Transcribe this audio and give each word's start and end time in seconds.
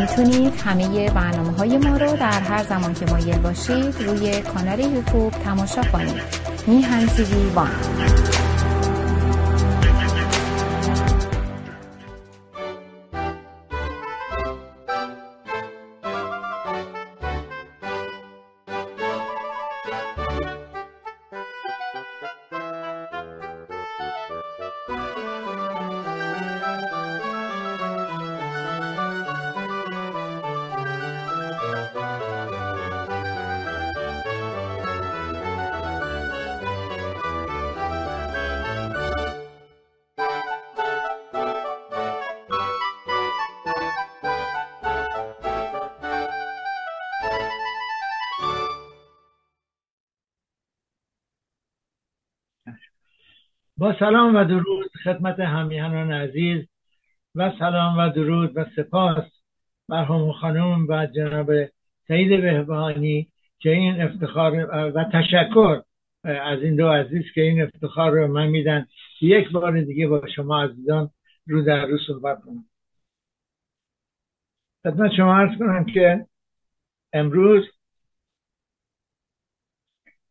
می‌تونید 0.00 0.54
همه 0.64 1.10
برنامه 1.10 1.52
های 1.52 1.78
ما 1.78 1.96
رو 1.96 2.16
در 2.16 2.40
هر 2.40 2.62
زمان 2.62 2.94
که 2.94 3.06
مایل 3.06 3.38
باشید 3.38 4.02
روی 4.06 4.40
کانال 4.40 4.80
یوتیوب 4.80 5.32
تماشا 5.32 5.82
کنید. 5.82 6.22
میهن 6.66 7.06
تیوی 7.06 7.50
وان. 7.54 7.70
سلام 53.98 54.36
و 54.36 54.44
درود 54.44 54.90
خدمت 55.04 55.40
همیهنان 55.40 56.12
عزیز 56.12 56.66
و 57.34 57.52
سلام 57.58 57.98
و 57.98 58.08
درود 58.08 58.56
و 58.56 58.64
سپاس 58.76 59.24
مرحوم 59.88 60.32
خانم 60.32 60.86
و 60.88 61.06
جناب 61.06 61.50
سعید 62.08 62.40
بهبانی 62.40 63.28
که 63.58 63.70
این 63.70 64.02
افتخار 64.02 64.54
و 64.94 65.04
تشکر 65.12 65.82
از 66.24 66.62
این 66.62 66.76
دو 66.76 66.88
عزیز 66.88 67.24
که 67.34 67.40
این 67.40 67.62
افتخار 67.62 68.10
رو 68.12 68.26
من 68.26 68.46
میدن. 68.46 68.86
یک 69.20 69.50
بار 69.50 69.80
دیگه 69.80 70.08
با 70.08 70.26
شما 70.36 70.62
عزیزان 70.62 71.10
رو 71.46 71.62
در 71.62 71.86
رو 71.86 71.98
صحبت 72.06 72.40
کنم. 72.40 72.64
خدمت 74.82 75.12
شما 75.16 75.38
عرض 75.38 75.58
کنم 75.58 75.84
که 75.84 76.26
امروز 77.12 77.64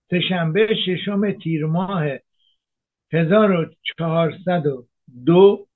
سهشنبه 0.09 0.75
ششم 0.85 1.31
تیر 1.31 1.65
ماه 1.65 2.05
1402 3.11 5.67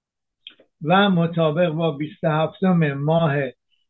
و 0.83 1.09
مطابق 1.09 1.69
با 1.69 1.91
27 1.91 2.63
ماه 2.63 3.35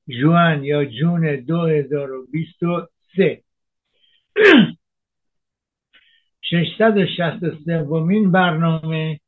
جوان 0.08 0.64
یا 0.64 0.86
جون 0.86 1.36
2023 1.36 3.44
663 6.42 7.78
ومین 7.78 8.32
برنامه 8.32 9.20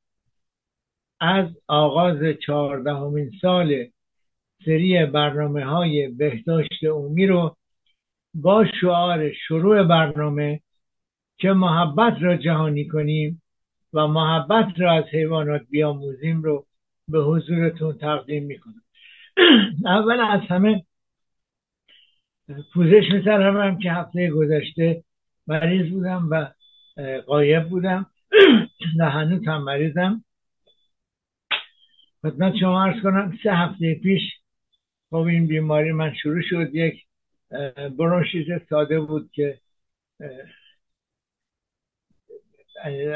از 1.19 1.47
آغاز 1.67 2.17
چهاردهمین 2.45 3.31
سال 3.41 3.85
سری 4.65 5.05
برنامه 5.05 5.65
های 5.65 6.07
بهداشت 6.07 6.83
عمومی 6.83 7.27
رو 7.27 7.55
با 8.33 8.65
شعار 8.81 9.33
شروع 9.33 9.83
برنامه 9.83 10.61
که 11.37 11.51
محبت 11.51 12.17
را 12.21 12.37
جهانی 12.37 12.87
کنیم 12.87 13.41
و 13.95 14.07
محبت 14.07 14.67
را 14.77 14.93
از 14.93 15.03
حیوانات 15.03 15.61
بیاموزیم 15.69 16.41
رو 16.41 16.65
به 17.07 17.23
حضورتون 17.23 17.97
تقدیم 17.97 18.43
می‌کنم. 18.43 18.81
اول 19.85 20.19
از 20.19 20.41
همه 20.49 20.85
پوزش 22.73 23.11
میترم 23.11 23.79
که 23.79 23.91
هفته 23.91 24.29
گذشته 24.29 25.03
مریض 25.47 25.91
بودم 25.91 26.27
و 26.31 26.51
قایب 27.27 27.69
بودم 27.69 28.05
و 28.99 29.09
هنوز 29.09 29.47
هم 29.47 29.63
مریضم. 29.63 30.23
خدمت 32.21 32.55
شما 32.55 32.83
ارز 32.83 33.01
کنم 33.03 33.37
سه 33.43 33.51
هفته 33.51 33.95
پیش 33.95 34.21
خب 35.09 35.15
این 35.15 35.47
بیماری 35.47 35.91
من 35.91 36.13
شروع 36.13 36.41
شد. 36.41 36.75
یک 36.75 37.03
برونشیت 37.97 38.67
ساده 38.69 38.99
بود 38.99 39.31
که 39.31 39.59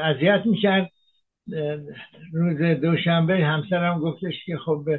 اذیت 0.03 0.41
می‌کرد. 0.45 0.91
روز 2.33 2.81
دوشنبه 2.81 3.37
همسرم 3.37 3.99
گفتش 3.99 4.45
که 4.45 4.57
خب 4.57 4.89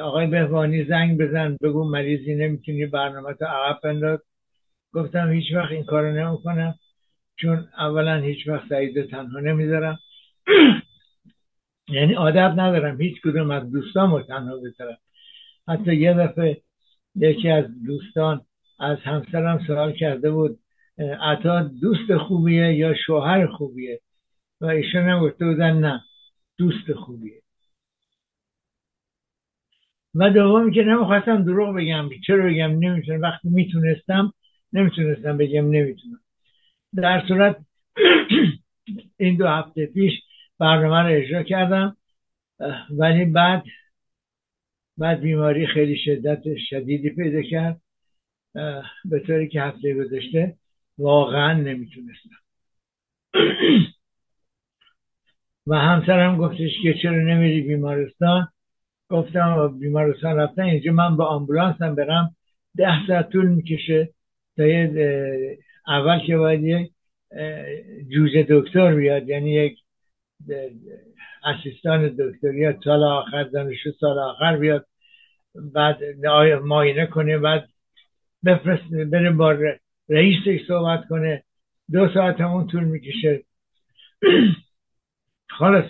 آقای 0.00 0.26
بهبانی 0.26 0.84
زنگ 0.84 1.18
بزن 1.18 1.56
بگو 1.62 1.90
مریضی 1.90 2.34
نمی‌تونی 2.34 2.86
برنامه 2.86 3.34
تو 3.34 3.44
عقب 3.44 3.80
بنداز. 3.82 4.18
گفتم 4.92 5.32
هیچ 5.32 5.54
وقت 5.54 5.72
این 5.72 5.84
کارو 5.84 6.12
نمی‌کنم 6.12 6.74
چون 7.36 7.68
اولا 7.78 8.16
هیچ 8.16 8.48
وقت 8.48 8.68
سعید 8.68 9.10
تنها 9.10 9.40
نمی‌ذارم. 9.40 9.98
یعنی 11.88 12.14
عادت 12.14 12.52
ندارم 12.56 13.00
هیچ 13.00 13.20
کدوم 13.20 13.50
از 13.50 13.70
دوستان 13.70 14.10
رو 14.10 14.22
تنها 14.22 14.56
بذارم. 14.56 14.98
حتی 15.68 15.96
یه 15.96 16.14
دفعه 16.14 16.60
یکی 17.16 17.48
از 17.48 17.64
دوستان 17.86 18.40
از 18.80 18.98
همسرم 18.98 19.64
سوال 19.66 19.92
کرده 19.92 20.30
بود 20.30 20.58
عطا 21.00 21.62
دوست 21.62 22.16
خوبیه 22.16 22.74
یا 22.74 22.94
شوهر 23.06 23.46
خوبیه؟ 23.46 24.00
و 24.60 24.66
ایشون 24.66 25.08
هم 25.08 25.20
گفته 25.20 25.44
بودن 25.44 25.78
نه 25.78 26.00
دوست 26.58 26.92
خوبیه. 26.92 27.42
و 30.14 30.30
دومی 30.30 30.72
که 30.72 30.82
نمی‌خواستم 30.82 31.44
دروغ 31.44 31.76
بگم 31.76 32.08
چرا 32.26 32.46
بگم؟ 32.46 32.70
نمی‌تونم. 32.70 33.20
وقتی 33.20 33.48
می‌تونستم 33.48 34.32
نمی‌تونستم 34.72 35.36
بگم 35.36 35.70
نمی‌تونم. 35.70 36.20
در 36.96 37.24
صورت 37.28 37.56
این 39.20 39.36
دو 39.36 39.46
هفته 39.46 39.86
پیش 39.86 40.12
برنامه 40.58 40.98
رو 40.98 41.16
اجرا 41.16 41.42
کردم 41.42 41.96
ولی 42.90 43.24
بعد 43.24 43.64
بعد 44.98 45.20
بیماری 45.20 45.66
خیلی 45.66 45.96
شدت 46.04 46.42
شدیدی 46.70 47.10
پیدا 47.10 47.42
کرد 47.42 47.80
به 49.04 49.20
طوری 49.26 49.48
که 49.48 49.62
هفته 49.62 49.94
گذشته. 49.94 50.56
واقعا 51.00 51.52
نمی‌تونستم. 51.52 52.30
و 55.66 55.74
همسرم 55.74 56.36
گفتش 56.36 56.70
که 56.82 56.94
چرا 57.02 57.16
نمیری 57.16 57.60
بیمارستان؟ 57.60 58.48
گفتم 59.08 59.78
بیمارستان 59.78 60.36
رفتن 60.36 60.62
اینجا 60.62 60.92
من 60.92 61.16
با 61.16 61.26
آمبولانسم 61.26 61.94
برم. 61.94 62.36
ده 62.76 63.06
ساعت 63.06 63.28
طول 63.30 63.48
می‌کشه 63.48 64.08
تا 64.56 64.64
اول 65.86 66.18
که 66.26 66.36
باید 66.36 66.64
یک 66.64 66.92
جوجه 68.08 68.46
دکتر 68.50 68.94
بیاد 68.94 69.28
یعنی 69.28 69.52
یک 69.52 69.78
اسیستان 71.44 72.08
دکتر 72.08 72.54
یا 72.54 72.80
سال 72.84 73.02
آخر 73.02 73.42
دانشجو 73.42 73.90
سال 74.00 74.18
آخر 74.18 74.56
بیاد 74.56 74.86
بعد 75.54 75.98
ماینه 76.64 77.06
کنه 77.06 77.38
بعد 77.38 77.68
بفرست 78.44 78.94
بره 79.10 79.30
با 79.30 79.56
رئیسش 80.10 80.66
صحبت 80.68 81.08
کنه. 81.08 81.44
دو 81.92 82.08
ساعت 82.14 82.40
همون 82.40 82.66
طول 82.66 82.84
می‌کشه. 82.84 83.44
خلاص 85.58 85.84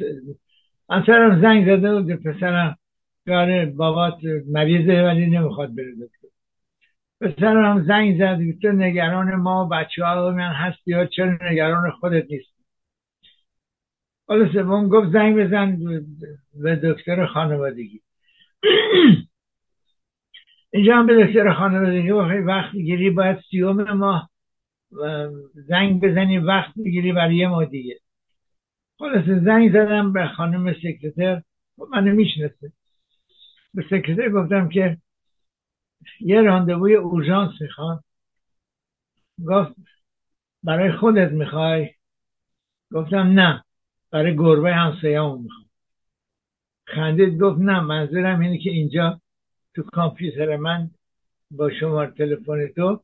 سرم 1.06 1.42
زنگ 1.42 1.66
زده 1.66 1.94
بود 2.02 2.12
پسرم 2.12 2.76
که 3.26 3.72
بابات 3.76 4.18
مریضه 4.48 5.02
ولی 5.02 5.26
نمی‌خواد 5.26 5.74
بره 5.76 5.92
دکتر. 5.92 6.28
پسرم 7.20 7.64
هم 7.64 7.84
زنگ 7.86 8.18
زد 8.18 8.60
تو 8.62 8.68
نگران 8.72 9.34
ما 9.34 9.64
بچه 9.64 10.04
ها 10.04 10.30
من 10.30 10.52
هستی 10.52 10.90
یا 10.90 11.06
چرا 11.06 11.38
نگران 11.50 11.90
خودت 11.90 12.26
نیست 12.30 12.50
حالا 14.28 14.52
سوم 14.52 14.88
گفت 14.88 15.12
زنگ 15.12 15.36
بزن 15.36 15.78
به 16.54 16.76
دکتر 16.76 17.26
خانوادگی. 17.26 18.00
اینجا 20.72 20.96
هم 20.96 21.06
به 21.06 21.26
دکتر 21.26 21.52
خانوادگی 21.52 22.10
وقت 22.40 22.72
گیری 22.72 23.10
باید 23.10 23.38
سیوم 23.50 23.92
ماه 23.92 24.30
زنگ 25.54 26.00
بزنی 26.00 26.38
وقت 26.38 26.74
بگیری 26.84 27.12
برای 27.12 27.36
یه 27.36 27.48
ما 27.48 27.64
دیگه. 27.64 28.00
خلاص 28.98 29.24
زنگ 29.24 29.72
زدم 29.72 30.12
به 30.12 30.28
خانم 30.36 30.74
secrétaire 30.74 31.42
خب 31.76 31.88
منو 31.90 32.14
می‌شناسه. 32.14 32.72
به 33.74 33.84
secrétaire 33.90 34.28
گفتم 34.30 34.68
که 34.68 34.98
یه 36.20 36.42
rendez-vous 36.42 36.90
ی 36.90 36.94
اورژانس 36.94 37.52
می‌خوام. 37.60 38.04
گفت 39.46 39.76
برای 40.62 40.92
خودت 40.92 41.32
می‌خوای؟ 41.32 41.90
گفتم 42.92 43.40
نه 43.40 43.64
برای 44.10 44.36
گربه 44.36 44.74
همسایه 44.74 45.20
همون 45.20 45.42
می‌خوام. 45.42 45.70
خندید 46.86 47.38
گفت 47.38 47.60
نه 47.60 47.80
منظورم 47.80 48.40
اینه 48.40 48.58
که 48.58 48.70
اینجا 48.70 49.20
تو 49.74 49.82
کامپیوتر 49.82 50.56
من 50.56 50.90
با 51.50 51.70
شماره 51.70 52.10
تلفن 52.10 52.66
تو 52.76 53.02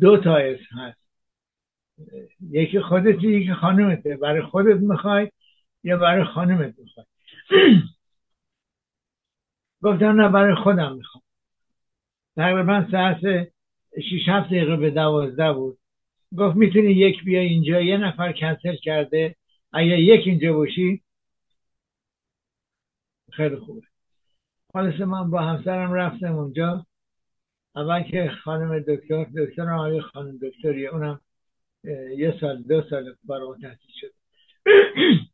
دو 0.00 0.16
تا 0.16 0.36
اسم 0.36 0.76
هست. 0.78 1.06
یکی 2.50 2.80
خودت 2.80 3.24
یکی 3.24 3.54
خانومته. 3.54 4.16
برای 4.16 4.42
خودت 4.42 4.80
می‌خوای 4.80 5.30
یا 5.84 5.96
برای 5.96 6.24
خانومت 6.24 6.74
می‌خوای. 6.78 7.06
گفتم 9.82 10.20
نه 10.20 10.28
برای 10.28 10.54
خودم 10.54 10.96
می‌خوام. 10.96 11.22
تقریبا 12.36 12.86
ساعت 12.90 13.48
شیش 14.10 14.28
هفت 14.28 14.46
دقیقه 14.46 14.76
به 14.76 14.90
دوازده 14.90 15.52
بود. 15.52 15.78
گفت 16.38 16.56
می‌تونی 16.56 16.92
یک 16.92 17.24
بیا 17.24 17.40
اینجا 17.40 17.80
یه 17.80 17.96
نفر 17.96 18.32
کنسل 18.32 18.76
کرده. 18.76 19.36
اگه 19.72 20.00
یک 20.00 20.26
اینجا 20.26 20.52
باشی 20.52 21.02
خیلی 23.32 23.56
خوبه. 23.56 23.95
خالص 24.76 25.00
من 25.00 25.30
با 25.30 25.42
همسرم 25.42 25.92
رفتم 25.92 26.36
اونجا. 26.36 26.86
اول 27.76 28.02
که 28.02 28.30
خانم 28.44 28.78
دکتر 28.78 29.24
دکتر 29.24 29.70
آقای 29.70 30.00
خانم 30.00 30.38
دکتری 30.42 30.86
اونم 30.86 31.20
یه 32.16 32.36
سال 32.40 32.62
دو 32.62 32.82
سال 32.90 33.16
برای 33.24 33.60
تحصیل 33.62 33.90
شد. 34.00 34.12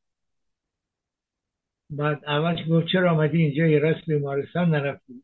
بعد 1.99 2.25
اول 2.25 2.69
گفت 2.69 2.87
چرا 2.93 3.11
آمدی 3.11 3.43
اینجا؟ 3.43 3.67
یه 3.67 3.79
راست 3.79 4.07
بیمارستان 4.07 4.71
نرفتی. 4.71 5.23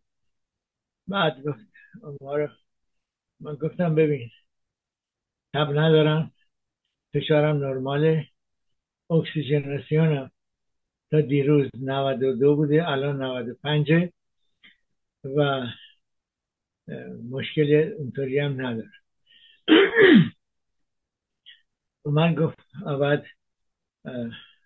بعد 1.08 1.42
گفت 1.42 1.66
من 3.40 3.54
گفتم 3.54 3.94
ببین 3.94 4.30
تب 5.54 5.70
ندارم 5.70 6.32
فشارم 7.14 7.56
نرماله 7.56 8.28
اکسیژناسیونم 9.10 10.30
تا 11.10 11.20
دیروز 11.20 11.70
92 11.80 12.56
بوده 12.56 12.88
الان 12.88 13.22
95 13.22 14.10
و 15.24 15.66
مشکل 17.30 17.92
اونطوری 17.98 18.38
هم 18.38 18.66
نداره. 18.66 18.90
من 22.04 22.34
گفت 22.34 22.58
بعد 23.00 23.24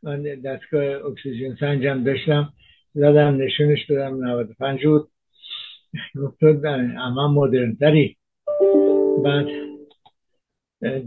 من 0.03 0.23
دستگاه 0.23 0.85
اکسیژن 0.85 1.57
سنجم 1.61 2.05
داشتم 2.05 2.53
زدم 2.95 3.43
نشونش 3.43 3.87
دادم 3.89 4.25
95 4.25 4.87
بود. 4.87 5.09
گفت 6.15 6.45
اما 6.45 7.29
مدرن 7.29 7.77
تری 7.77 8.17
بعد 9.25 9.47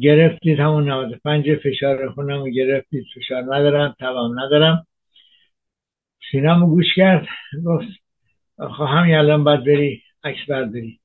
گرفتید 0.02 0.60
همون 0.60 0.90
95 0.90 1.56
فشار 1.56 2.10
خونم 2.10 2.50
گرفتید 2.50 3.06
فشار 3.16 3.42
ندارم 3.42 3.96
تمام 4.00 4.40
ندارم. 4.40 4.88
سینم 6.32 6.66
گوش 6.66 6.96
کرد 6.96 7.28
گفت 7.66 7.88
همین 8.80 9.16
الان 9.16 9.44
باید 9.44 9.64
بری 9.64 10.02
عکس 10.24 10.50
برداری. 10.50 11.00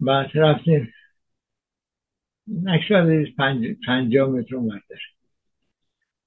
بعد 0.00 0.30
رفتیم. 0.34 0.92
عکس 2.66 2.92
برداری 2.92 3.34
پنج... 3.38 3.66
پنجاه 3.86 4.30
متر 4.30 4.56
اومد 4.56 4.82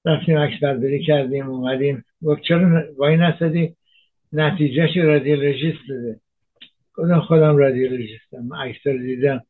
رفتیم 0.04 0.38
عکس 0.38 0.60
برداری 0.62 1.04
کردیم 1.04 1.46
اومدیم. 1.46 2.04
گفت 2.22 2.42
چرا 2.42 2.94
وای 2.96 3.16
نسدی 3.16 3.76
نتیجهش 4.32 4.96
رادیولوژیست 4.96 5.84
بده 5.90 6.20
گفتم 6.94 7.20
خودم 7.20 7.56
رادیولوژیستم. 7.56 8.54
عکس 8.54 8.86
رو 8.86 8.98
دیدم. 8.98 9.40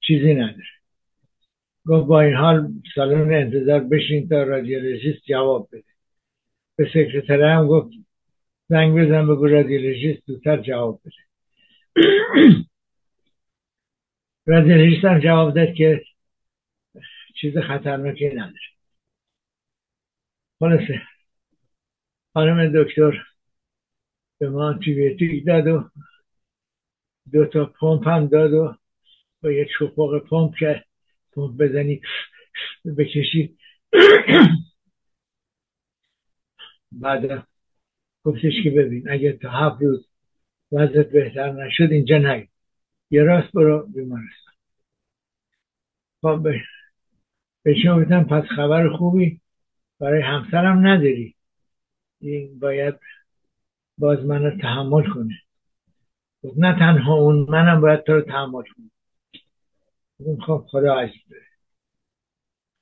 چیزی 0.00 0.34
نداره. 0.34 0.64
گفت 1.86 2.06
با 2.06 2.20
این 2.20 2.34
حال 2.34 2.68
سالن 2.94 3.34
انتظار 3.34 3.80
بشین 3.80 4.28
تا 4.28 4.42
رادیولوژیست 4.42 5.22
جواب 5.28 5.68
بده. 5.72 5.91
به 6.82 6.88
سکرتره 6.88 7.54
هم 7.54 7.66
گفت 7.66 7.92
زنگ 8.68 8.98
بزن 8.98 9.26
بگو 9.26 9.46
رادیولوژیست 9.46 10.26
زودتر 10.26 10.56
جواب 10.56 11.00
بده. 11.04 11.14
رادیولوژیست 14.46 15.04
هم 15.04 15.20
جواب 15.20 15.54
داد 15.54 15.74
که 15.74 16.04
چیز 17.40 17.58
خطرناکی 17.58 18.28
نداره. 18.28 18.54
خلاصه 20.58 21.02
خانم 22.34 22.82
دکتر 22.82 23.22
به 24.38 24.50
ما 24.50 24.68
آنتیبیوتیک 24.68 25.46
داد 25.46 25.66
و 25.66 25.90
دو 27.32 27.46
تا 27.46 27.66
پمپ 27.80 28.08
هم 28.08 28.26
داد 28.26 28.52
و 28.52 28.74
با 29.42 29.52
یه 29.52 29.68
چوپاق 29.78 30.18
پمپ 30.18 30.54
که 30.58 30.84
پمپ 31.32 31.62
بزنی 31.62 32.00
بکشی. 32.98 33.56
بعد 37.00 37.46
گفتش 38.24 38.52
که 38.64 38.70
ببین 38.70 39.10
اگه 39.10 39.32
تا 39.32 39.50
هفت 39.50 39.82
روز 39.82 40.08
وضعت 40.72 41.10
بهتر 41.10 41.52
نشد 41.52 41.92
اینجا 41.92 42.18
نگی 42.18 42.48
یه 43.10 43.22
راست 43.22 43.52
برو 43.52 43.86
بیمارستان. 43.86 44.54
خب 46.22 46.46
به 47.62 47.74
شما 47.82 48.24
پس 48.24 48.44
خبر 48.56 48.88
خوبی 48.96 49.40
برای 50.00 50.22
همسرم 50.22 50.86
نداری. 50.86 51.34
این 52.20 52.58
باید 52.58 52.94
باز 53.98 54.24
منو 54.24 54.58
تحمل 54.58 55.14
کنه. 55.14 55.34
نه 56.56 56.78
تنها 56.78 57.14
اون 57.14 57.46
منم 57.48 57.80
باید 57.80 58.02
تو 58.02 58.12
رو 58.12 58.20
تحمل 58.20 58.62
کنم. 58.62 58.90
خب 60.46 60.66
خدا 60.68 60.94
عزیز. 60.94 61.22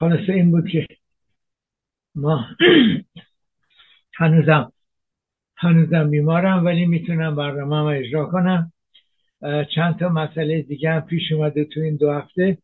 خلاص 0.01 0.29
این 0.29 0.51
بود 0.51 0.69
که 0.69 0.87
ما 2.15 2.47
هنوزم 4.17 4.73
هنوزم 5.57 6.11
بیمارم 6.11 6.65
ولی 6.65 6.87
می‌تونم 6.87 7.37
برنامه 7.37 7.99
اجرا 7.99 8.27
کنم. 8.27 8.73
چند 9.75 9.99
تا 9.99 10.09
مسئله 10.09 10.63
دیگه 10.63 10.91
هم 10.91 11.01
پیش 11.01 11.33
اومده 11.33 11.65
تو 11.65 11.81
این 11.81 11.97
دو 11.97 12.13
هفته 12.13 12.59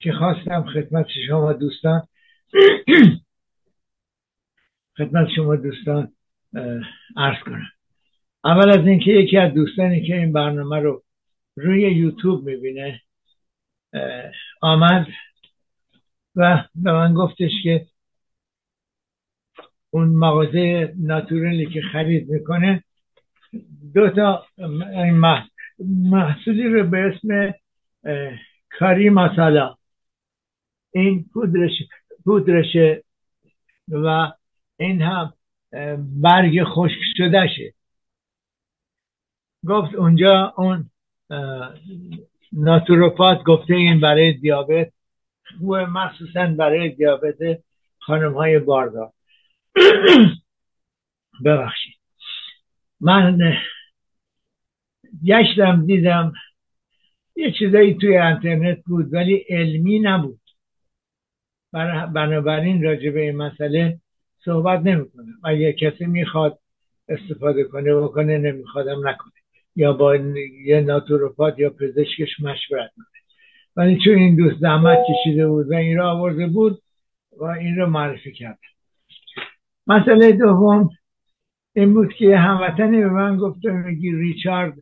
که 0.00 0.12
خواستم 0.12 0.64
خدمت 0.74 1.06
شما 1.26 1.52
دوستان 1.52 2.02
خدمت 4.98 5.28
شما 5.36 5.56
دوستان 5.56 6.12
عرض 7.16 7.38
کنم. 7.44 7.66
اول 8.44 8.70
از 8.70 8.86
اینکه 8.86 9.10
یکی 9.10 9.38
از 9.38 9.54
دوستانی 9.54 10.06
که 10.06 10.14
این 10.14 10.32
برنامه 10.32 10.78
رو 10.78 11.02
روی 11.56 11.80
یوتیوب 11.80 12.44
می‌بینه 12.44 13.00
آمد 14.60 15.06
و 16.36 16.64
به 16.74 16.92
من 16.92 17.14
گفتش 17.14 17.50
که 17.62 17.86
اون 19.94 20.08
مغازه 20.08 20.94
ناتورلی 20.98 21.66
که 21.66 21.80
خرید 21.92 22.30
می‌کنه 22.30 22.84
دو 23.94 24.10
تا 24.10 24.44
محصولی 26.10 26.68
رو 26.68 26.86
به 26.86 26.98
اسم 26.98 27.54
کاری 28.78 29.10
مسالا. 29.10 29.74
این 30.92 31.24
پودرش 31.32 31.72
پودرشه 32.24 33.02
و 33.88 34.32
این 34.76 35.02
هم 35.02 35.32
برگ 36.22 36.64
خشک 36.64 37.00
شدهشه. 37.16 37.74
گفت 39.66 39.94
اونجا 39.94 40.54
اون 40.56 40.90
ناتوروپات 42.52 43.42
گفته 43.42 43.74
این 43.74 44.00
برای 44.00 44.32
دیابت 44.32 44.92
و 45.68 45.86
مخصوصا 45.86 46.46
برای 46.46 46.88
دیابت 46.88 47.58
خانم 47.98 48.34
های 48.34 48.58
باردار 48.58 49.12
ببخشید. 51.44 51.94
من 53.00 53.38
گشتم 55.26 55.86
دیدم 55.86 56.32
یه 57.36 57.52
چیزایی 57.58 57.94
توی 57.94 58.16
اینترنت 58.18 58.82
بود 58.86 59.14
ولی 59.14 59.44
علمی 59.48 59.98
نبود. 59.98 60.40
بنابراین 62.14 62.82
راجع 62.82 63.10
به 63.10 63.20
این 63.20 63.36
مسئله 63.36 64.00
صحبت 64.44 64.80
نمی‌کنم. 64.80 65.40
اگه 65.44 65.72
کسی 65.72 66.04
می‌خواد 66.04 66.58
استفاده 67.08 67.64
کنه 67.64 67.94
بکنه 67.94 68.38
نمیخوادم 68.38 69.08
نکنه. 69.08 69.32
یا 69.76 69.92
با 69.92 70.16
یه 70.64 70.80
ناتوروپات 70.80 71.58
یا 71.58 71.70
پزشکش 71.70 72.40
مشورت 72.40 72.90
کنه. 72.96 73.06
ولی 73.76 73.98
چون 74.04 74.14
این 74.14 74.36
دوست 74.36 74.60
زحمت 74.60 74.98
کشیده 75.08 75.48
بود 75.48 75.70
و 75.70 75.74
این 75.74 75.96
را 75.96 76.10
آورده 76.10 76.46
بود 76.46 76.82
و 77.38 77.44
این 77.44 77.76
رو 77.76 77.86
معرفی 77.86 78.32
کرد 78.32 78.58
مسئله 79.86 80.32
دوم 80.32 80.90
این 81.74 81.94
بود 81.94 82.14
که 82.14 82.36
هموطنی 82.36 83.00
به 83.00 83.10
من 83.10 83.36
گفته 83.36 83.72
میگی 83.72 84.12
ریچارد 84.12 84.74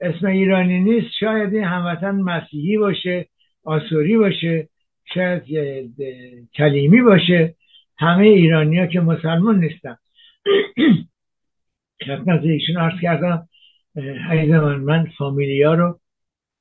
اسم 0.00 0.26
ایرانی 0.26 0.80
نیست 0.80 1.06
شاید 1.20 1.54
این 1.54 1.64
هموطن 1.64 2.14
مسیحی 2.14 2.78
باشه 2.78 3.28
آسوری 3.64 4.16
باشه 4.16 4.68
شاید 5.14 5.42
کلیمی 6.54 7.02
باشه. 7.02 7.54
همه 7.98 8.26
ایرانی 8.26 8.88
که 8.88 9.00
مسلمان 9.00 9.60
نیستن. 9.60 9.96
خدمت 12.06 12.42
ایشون 12.42 12.76
عرض 12.76 13.00
کردم 13.02 13.48
عزیز 14.30 14.50
من 14.50 14.76
من 14.76 15.06
فامیلیا 15.18 15.74
رو 15.74 16.00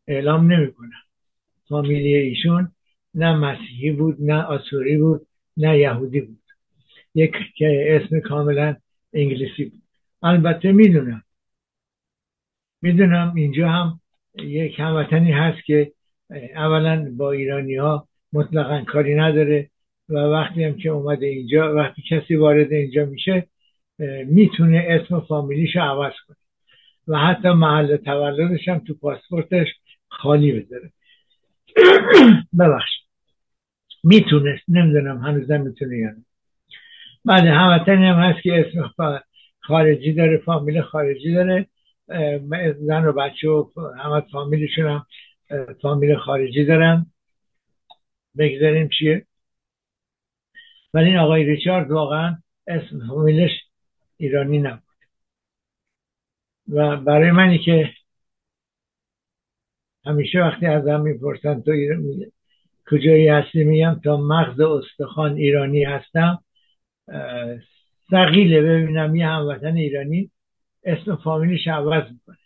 اعلام 0.08 0.52
نمی 0.52 0.74
کنم. 0.74 1.04
فامیلی 1.70 2.16
ایشون 2.16 2.72
نه 3.13 3.36
مسیحی 3.36 3.92
بود 3.92 4.18
نه 4.20 4.44
آسوری 4.44 4.98
بود 4.98 5.28
نه 5.58 5.80
یهودی 5.80 6.22
بود. 6.22 6.43
یک 7.15 7.34
که 7.55 8.00
اسم 8.01 8.20
کاملا 8.20 8.75
انگلیسی 9.13 9.65
بود. 9.65 9.82
البته 10.24 10.72
می‌دونم. 10.72 11.24
می‌دونم 12.82 13.34
اینجا 13.36 13.70
هم 13.70 14.00
یک 14.36 14.79
هموطنی 14.79 15.32
هست 15.32 15.65
که 15.65 15.91
اولا 16.55 17.13
با 17.17 17.32
ایرانی 17.32 17.75
ها 17.75 18.08
مطلقا 18.34 18.84
کاری 18.88 19.15
نداره 19.15 19.70
و 20.10 20.13
وقتی 20.13 20.63
هم 20.63 20.77
که 20.77 20.89
اومده 20.89 21.25
اینجا 21.25 21.75
وقتی 21.75 22.01
کسی 22.10 22.36
وارد 22.36 22.74
اینجا 22.74 23.05
میشه 23.05 23.48
می‌تونه 24.25 24.88
اسم 24.89 25.20
فامیلیشو 25.20 25.79
عوض 25.79 26.13
کنه. 26.27 26.38
و 27.08 27.17
حتی 27.17 27.50
محل 27.50 27.98
تولدش 27.98 28.67
هم 28.67 28.79
تو 28.79 28.93
پاسپورتش 28.93 29.67
خالی 30.08 30.51
بذاره. 30.51 30.91
ببخش 32.60 32.91
می‌تونست 34.03 34.63
نمی‌دونم 34.67 35.17
هنوزم 35.17 35.62
می‌تونه 35.62 35.98
یا 35.98 36.10
بله 37.25 37.51
هموطنی 37.51 38.06
هم 38.06 38.20
هست 38.20 38.44
که 38.44 38.60
اسم 38.60 38.94
خارجی 39.60 40.13
داره 40.13 40.38
فامیل 40.38 40.82
خارجی 40.82 41.34
داره. 41.34 41.68
زن 42.80 43.06
و 43.06 43.13
بچه 43.13 43.50
و 43.50 43.70
همه 43.98 44.22
فامیلشون 44.32 44.86
هم 44.86 45.06
فامیل 45.82 46.15
خارجی 46.15 46.65
دارن. 46.65 47.06
بگذاریم 48.38 48.89
چیه؟ 49.00 49.25
ولی 50.94 51.06
این 51.06 51.18
آقای 51.18 51.44
ریچارد 51.44 51.92
واقعا 51.92 52.38
اسم 52.68 53.08
فامیلش 53.08 53.51
ایرانی 54.18 54.60
نبود. 54.60 54.84
و 56.68 56.98
برای 56.98 57.32
منی 57.32 57.60
که 57.60 57.89
همیشه 60.06 60.39
وقتی 60.39 60.65
از 60.65 60.88
هم 60.88 61.01
می‌پرسن 61.01 61.62
تو 61.62 61.72
کجایی 62.92 63.27
هستی؟ 63.27 63.63
میگم 63.63 64.01
تا 64.03 64.18
مغز 64.18 64.60
استخوان 64.60 65.36
ایرانی 65.36 65.84
هستم. 65.84 66.44
سقیله 68.12 68.62
ببینم 68.62 69.15
یه 69.15 69.27
هموطن 69.27 69.75
ایرانی 69.75 70.31
اسم 70.83 71.15
فامیلیش 71.15 71.67
عوض 71.67 72.12
می‌کنه. 72.12 72.38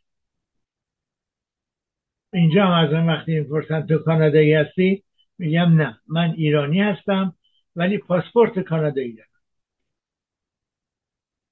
اینجا 2.33 2.65
هم 2.65 2.87
از 2.87 2.93
اون 2.93 3.09
وقتی 3.09 3.39
می‌پرسن 3.39 3.85
تو 3.85 3.97
کانادایی 3.97 4.53
هستی؟ 4.53 5.03
میگم 5.37 5.81
نه. 5.81 5.99
من 6.07 6.31
ایرانی 6.31 6.81
هستم 6.81 7.33
ولی 7.75 7.97
پاسپورت 7.97 8.59
کانادایی 8.59 9.13
دارم. 9.15 9.27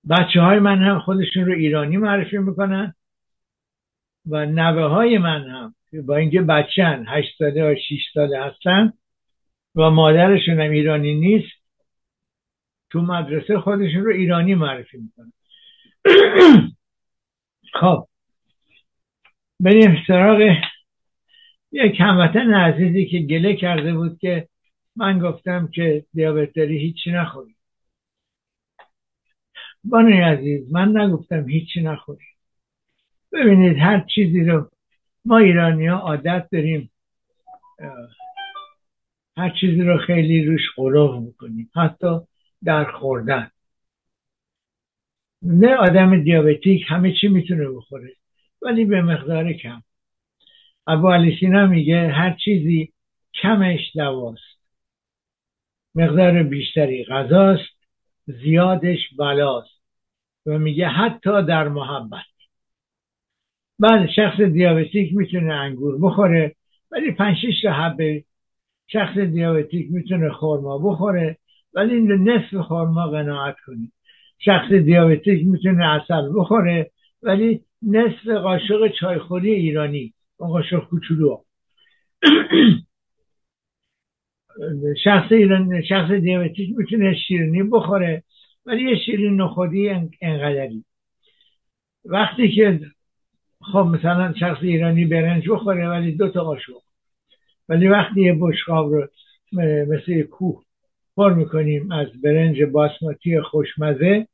بچه 0.09 0.41
های 0.41 0.59
من 0.59 0.83
هم 0.83 1.00
خودشون 1.00 1.45
رو 1.45 1.53
ایرانی 1.53 1.97
معرفی 1.97 2.38
می‌کنن 2.38 2.93
و 4.29 4.45
نوه 4.45 4.83
های 4.83 5.17
من 5.17 5.50
هم 5.50 5.75
با 6.05 6.15
اینکه 6.15 6.41
بچن 6.41 7.05
هشت 7.07 7.38
ساله 7.38 7.71
و 7.71 7.75
شیش 7.88 8.01
ساله 8.13 8.43
هستن 8.43 8.93
و 9.75 9.89
مادرشون 9.89 10.59
هم 10.59 10.71
ایرانی 10.71 11.15
نیست 11.15 11.64
تو 12.96 13.02
مدرسه 13.02 13.60
خودشون 13.60 14.06
رو 14.06 14.12
ایرانی 14.12 14.56
معرفی 14.56 14.98
می‌کنن. 14.98 15.34
خب. 17.80 18.08
بریم 19.60 19.98
سراغ 20.08 20.56
یک 21.72 22.00
هموطن 22.00 22.54
عزیزی 22.54 23.06
که 23.06 23.20
گله 23.20 23.56
کرده 23.56 23.94
بود 23.94 24.20
که 24.20 24.48
من 24.96 25.20
گفتم 25.20 25.68
که 25.68 26.06
دیابت 26.14 26.54
داری 26.54 26.78
هیچی 26.78 27.12
نخوری. 27.12 27.56
بانوی 29.84 30.22
عزیز 30.22 30.74
من 30.74 30.98
نگفتم 30.98 31.50
هیچی 31.50 31.82
نخوری. 31.82 32.25
ببینید 33.32 33.78
هر 33.78 34.06
چیزی 34.16 34.44
رو 34.44 34.70
ما 35.25 35.38
ایرانی 35.38 35.88
ها 35.88 35.98
عادت 35.98 36.48
داریم 36.52 36.92
هر 39.38 39.50
چیزی 39.62 39.82
رو 39.82 39.98
خیلی 39.98 40.46
روش 40.46 40.62
قلوب 40.75 41.24
می‌کنیم. 41.25 41.70
حتی 41.75 42.20
در 42.65 42.91
خوردن. 42.91 43.51
نه 45.41 45.75
آدم 45.75 46.24
دیابتیک 46.24 46.86
همه 46.88 47.13
چی 47.22 47.27
می‌تونه 47.27 47.69
بخوره 47.69 48.13
ولی 48.62 48.86
به 48.86 49.01
مقدار 49.01 49.53
کم. 49.53 49.81
ابو 50.88 51.10
علی 51.12 51.38
سینا 51.39 51.67
میگه 51.67 52.07
هر 52.07 52.38
چیزی 52.45 52.93
کمش 53.41 53.91
دواست. 53.95 54.60
مقدار 55.95 56.43
بیشتری 56.43 57.05
غذاست 57.05 57.75
زیادش 58.27 59.00
بلاست. 59.19 59.81
و 60.45 60.57
میگه 60.57 60.88
حتی 60.88 61.45
در 61.45 61.67
محبت. 61.67 62.25
بعد 63.79 64.10
شخص 64.10 64.41
دیابتیک 64.41 65.13
می‌تونه 65.13 65.53
انگور 65.53 65.98
بخوره 66.01 66.55
ولی 66.91 67.12
پنج 67.12 67.36
شش 67.38 67.65
حبه 67.65 68.24
شخص 68.88 69.17
دیابتیک 69.17 69.91
می‌تونه 69.91 70.29
خورما 70.29 70.77
بخوره. 70.77 71.38
ولی 71.75 72.01
نصف 72.01 72.55
خورما 72.55 73.08
قناعت 73.08 73.55
کنید 73.65 73.94
شخص 74.39 74.72
دیابتیک 74.72 75.48
می‌تونه 75.48 75.86
اصل 75.86 76.32
بخوره 76.36 76.91
ولی 77.24 77.62
نصف 77.82 78.27
قاشق 78.27 78.88
چایخوری 79.00 79.51
ایرانی 79.51 80.13
اون 80.38 80.50
قاشق 80.50 80.89
کوچولو. 80.89 81.44
شخص 85.03 85.32
ایران 85.32 85.82
شخص 85.82 86.12
دیابتیک 86.12 86.77
می‌تونه 86.77 87.15
شیرینی 87.27 87.63
بخوره 87.63 88.24
ولی 88.65 88.89
یه 88.89 88.96
شیرین 89.05 89.41
نخودی 89.41 89.89
انقدری. 90.22 90.86
وقتی 92.05 92.55
که 92.55 92.79
خب 93.62 93.88
مثلا 93.94 94.34
شخص 94.39 94.58
ایرانی 94.62 95.05
برنج 95.05 95.50
بخوره 95.50 95.89
ولی 95.89 96.12
دو 96.12 96.29
تا 96.29 96.44
قاشق. 96.44 96.74
ولی 97.70 97.88
وقتی 97.88 98.22
یه 98.22 98.38
بشقاب 98.41 98.94
رو 98.94 99.08
مثل 99.88 100.22
کوه 100.22 100.63
پر 101.15 101.34
می‌کنیم 101.34 101.91
از 101.91 102.07
برنج 102.22 102.63
باسماتی 102.63 103.41
خوشمزه. 103.41 104.27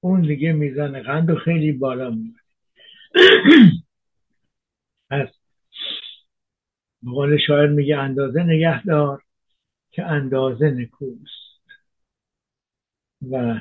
اون 0.00 0.20
دیگه 0.20 0.52
میزان 0.52 1.02
قند 1.02 1.30
و 1.30 1.36
خیلی 1.36 1.72
بالا 1.72 2.10
می‌بره 2.10 2.42
پس 5.10 5.28
بقول 7.06 7.38
شاعر 7.46 7.66
میگه 7.66 7.96
اندازه 7.96 8.42
نگهدار 8.42 9.22
که 9.90 10.04
اندازه 10.04 10.70
نکوست. 10.70 11.60
و 13.30 13.60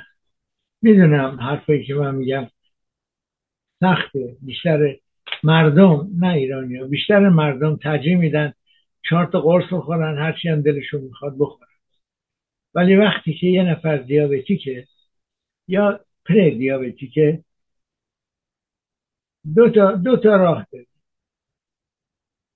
می‌دونم 0.82 1.40
حرفایی 1.40 1.86
که 1.86 1.94
من 1.94 2.16
میگم 2.16 2.48
سخته. 3.80 4.38
بیشتر 4.42 4.98
مردم 5.44 6.10
نه 6.20 6.34
ایرانی 6.34 6.84
بیشتر 6.84 7.30
مردم 7.30 7.76
ترجیح 7.76 8.18
میدن 8.18 8.54
چهار 9.10 9.26
تا 9.26 9.42
قرص 9.42 9.74
بخورن 9.74 10.18
هرچی 10.18 10.50
هم 10.50 10.62
دلشون 10.62 11.02
می‌خواد 11.02 11.36
بخورن. 11.40 11.70
ولی 12.74 12.96
وقتی 12.96 13.34
که 13.34 13.48
یه 13.48 13.64
نفر 13.64 13.98
دیابتیکه 13.98 14.88
یا 15.68 16.00
پره 16.26 16.50
دیابتیکه 16.58 17.44
دو 19.56 19.70
تا, 19.70 19.92
دو 19.92 20.18
تا 20.18 20.36
راه 20.36 20.68
داره 20.72 20.86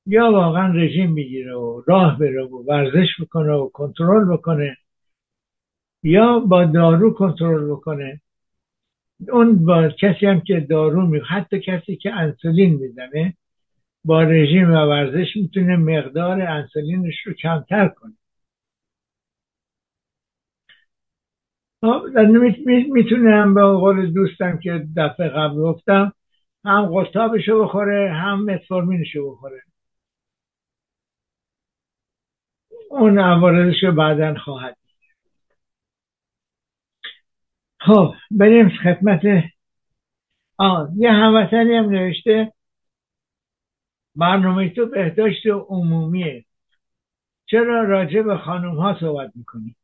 یا 0.06 0.32
واقعا 0.32 0.74
رژیم 0.74 1.12
می‌گیره 1.12 1.56
و 1.56 1.84
راه 1.88 2.20
بره 2.20 2.44
و 2.44 2.63
ورزش 2.68 3.08
بکنه 3.22 3.53
و 3.53 3.70
کنترل 3.70 4.34
بکنه 4.34 4.77
یا 6.03 6.39
با 6.39 6.65
دارو 6.65 7.13
کنترل 7.13 7.72
بکنه. 7.72 8.22
اون 9.32 9.65
با 9.65 9.89
کسی 9.89 10.25
هم 10.25 10.41
که 10.41 10.60
دارو 10.60 11.08
می 11.08 11.20
حتی 11.29 11.60
کسی 11.60 11.96
که 11.96 12.13
انسولین 12.13 12.75
می‌زنه 12.75 13.38
با 14.06 14.24
رژیم 14.24 14.72
و 14.72 14.75
ورزش 14.75 15.36
می‌تونه 15.36 15.75
مقدار 15.77 16.41
انسولینش 16.41 17.15
رو 17.25 17.34
کمتر 17.34 17.88
کنه. 17.88 18.13
خب، 21.82 22.03
می‌تونه 22.94 23.32
هم 23.36 23.53
به 23.53 23.62
قول 23.63 24.13
دوستم 24.13 24.60
که 24.60 24.88
دفعه 24.98 25.29
قبل 25.29 25.56
گفتم 25.56 26.13
هم 26.65 26.86
قطابشو 26.86 27.63
بخوره 27.63 28.12
هم 28.13 28.46
متفورمینشو 28.46 29.32
بخوره. 29.32 29.62
اون 32.91 33.20
عوارضش 33.20 33.84
رو 33.84 33.91
بعدا 33.91 34.36
خواهد 34.36 34.77
خب 37.79 38.13
بریم 38.32 38.70
خدمت. 38.70 39.22
آه 40.58 40.89
یه 40.98 41.12
هموطنی 41.12 41.75
هم 41.75 41.89
نوشته. 41.89 42.53
برنامه 44.15 44.69
تو 44.69 44.85
بهداشت 44.85 45.47
عمومیه 45.47 46.45
چرا 47.45 47.83
راجع 47.83 48.21
به 48.21 48.37
خانوم 48.37 48.77
ها 48.77 48.97
صحبت 48.99 49.31
می‌کنی؟ 49.35 49.75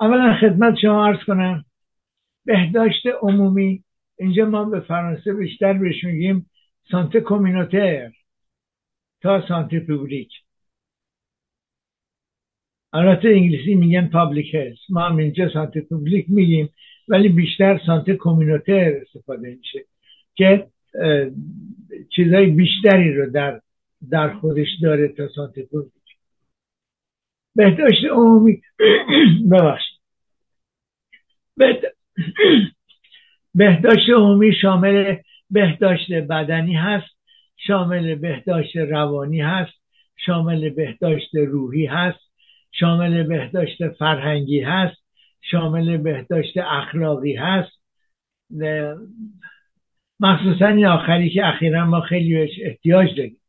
اولا 0.00 0.36
خدمت 0.40 0.74
شما 0.82 1.06
عرض 1.06 1.24
کنم. 1.26 1.64
بهداشت 2.44 3.06
عمومی. 3.22 3.84
اینجا 4.18 4.44
ما 4.44 4.64
به 4.64 4.80
فرانسه 4.80 5.34
بیشتر 5.34 5.72
بهش 5.72 6.04
میگیم 6.04 6.50
santé 6.90 7.20
communautaire 7.20 8.10
تا 9.20 9.48
santé 9.48 9.80
publique. 9.80 10.28
البته 12.92 13.28
انگلیسی 13.28 13.74
میگن 13.74 14.08
public 14.08 14.54
health 14.54 14.90
ما 14.90 15.00
هم 15.00 15.16
اینجا 15.16 15.48
santé 15.48 15.80
publique 15.80 16.26
میگیم 16.28 16.68
ولی 17.08 17.28
بیشتر 17.28 17.80
santé 17.86 18.16
communautaire 18.16 18.92
استفاده 19.02 19.54
میشه 19.54 19.84
که 20.34 20.66
چیزهای 22.16 22.46
بیشتری 22.46 23.14
رو 23.14 23.30
در 23.30 23.60
در 24.10 24.34
خودش 24.34 24.68
داره 24.82 25.08
تا 25.08 25.26
پوبلیک 25.70 25.92
بهداشت 27.56 28.04
عمومی 28.04 28.62
ببخشید. 29.52 29.98
بهداشت 33.54 34.10
عمومی 34.10 34.52
شامل 34.62 35.16
بهداشت 35.50 36.12
بدنی 36.12 36.74
هست 36.74 37.18
شامل 37.56 38.14
بهداشت 38.14 38.76
روانی 38.76 39.40
هست 39.40 39.72
شامل 40.16 40.70
بهداشت 40.70 41.34
روحی 41.34 41.86
هست 41.86 42.28
شامل 42.72 43.22
بهداشت 43.22 43.88
فرهنگی 43.88 44.60
هست 44.60 45.04
شامل 45.40 45.96
بهداشت 45.96 46.56
اخلاقی 46.56 47.34
هست. 47.34 47.78
مخصوصا 50.20 50.66
این 50.66 50.86
آخری 50.86 51.30
که 51.30 51.46
اخیرا 51.46 51.86
ما 51.86 52.00
خیلی 52.00 52.34
بهش 52.34 52.50
احتیاج 52.62 53.08
داریم. 53.16 53.40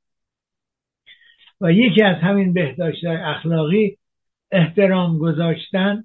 و 1.62 1.72
یکی 1.72 2.04
از 2.04 2.16
همین 2.16 2.54
بهداشت 2.54 3.06
اخلاقی 3.06 3.98
احترام 4.52 5.18
گذاشتن 5.18 6.04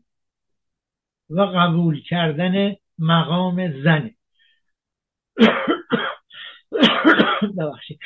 و 1.31 1.41
قبول 1.41 2.03
کردن 2.03 2.75
مقام 2.99 3.83
زنه. 3.83 4.15
ببخشید. 7.59 7.99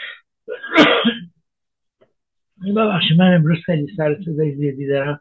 ببخشید 2.77 3.19
من 3.19 3.35
امروز 3.35 3.59
خیلی 3.67 3.87
سر 3.97 4.17
صدای 4.25 4.55
زیادی 4.55 4.87
دارم. 4.87 5.21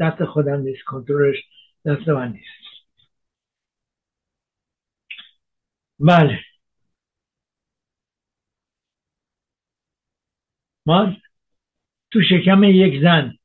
دست 0.00 0.24
خودم 0.24 0.60
نیست 0.60 0.82
کنترلش 0.84 1.36
دست 1.86 2.08
من 2.08 2.32
نیست. 2.32 2.59
بله. 6.00 6.40
ما 10.86 11.16
تو 12.12 12.20
شکم 12.22 12.64
یک 12.64 13.02
زن 13.02 13.36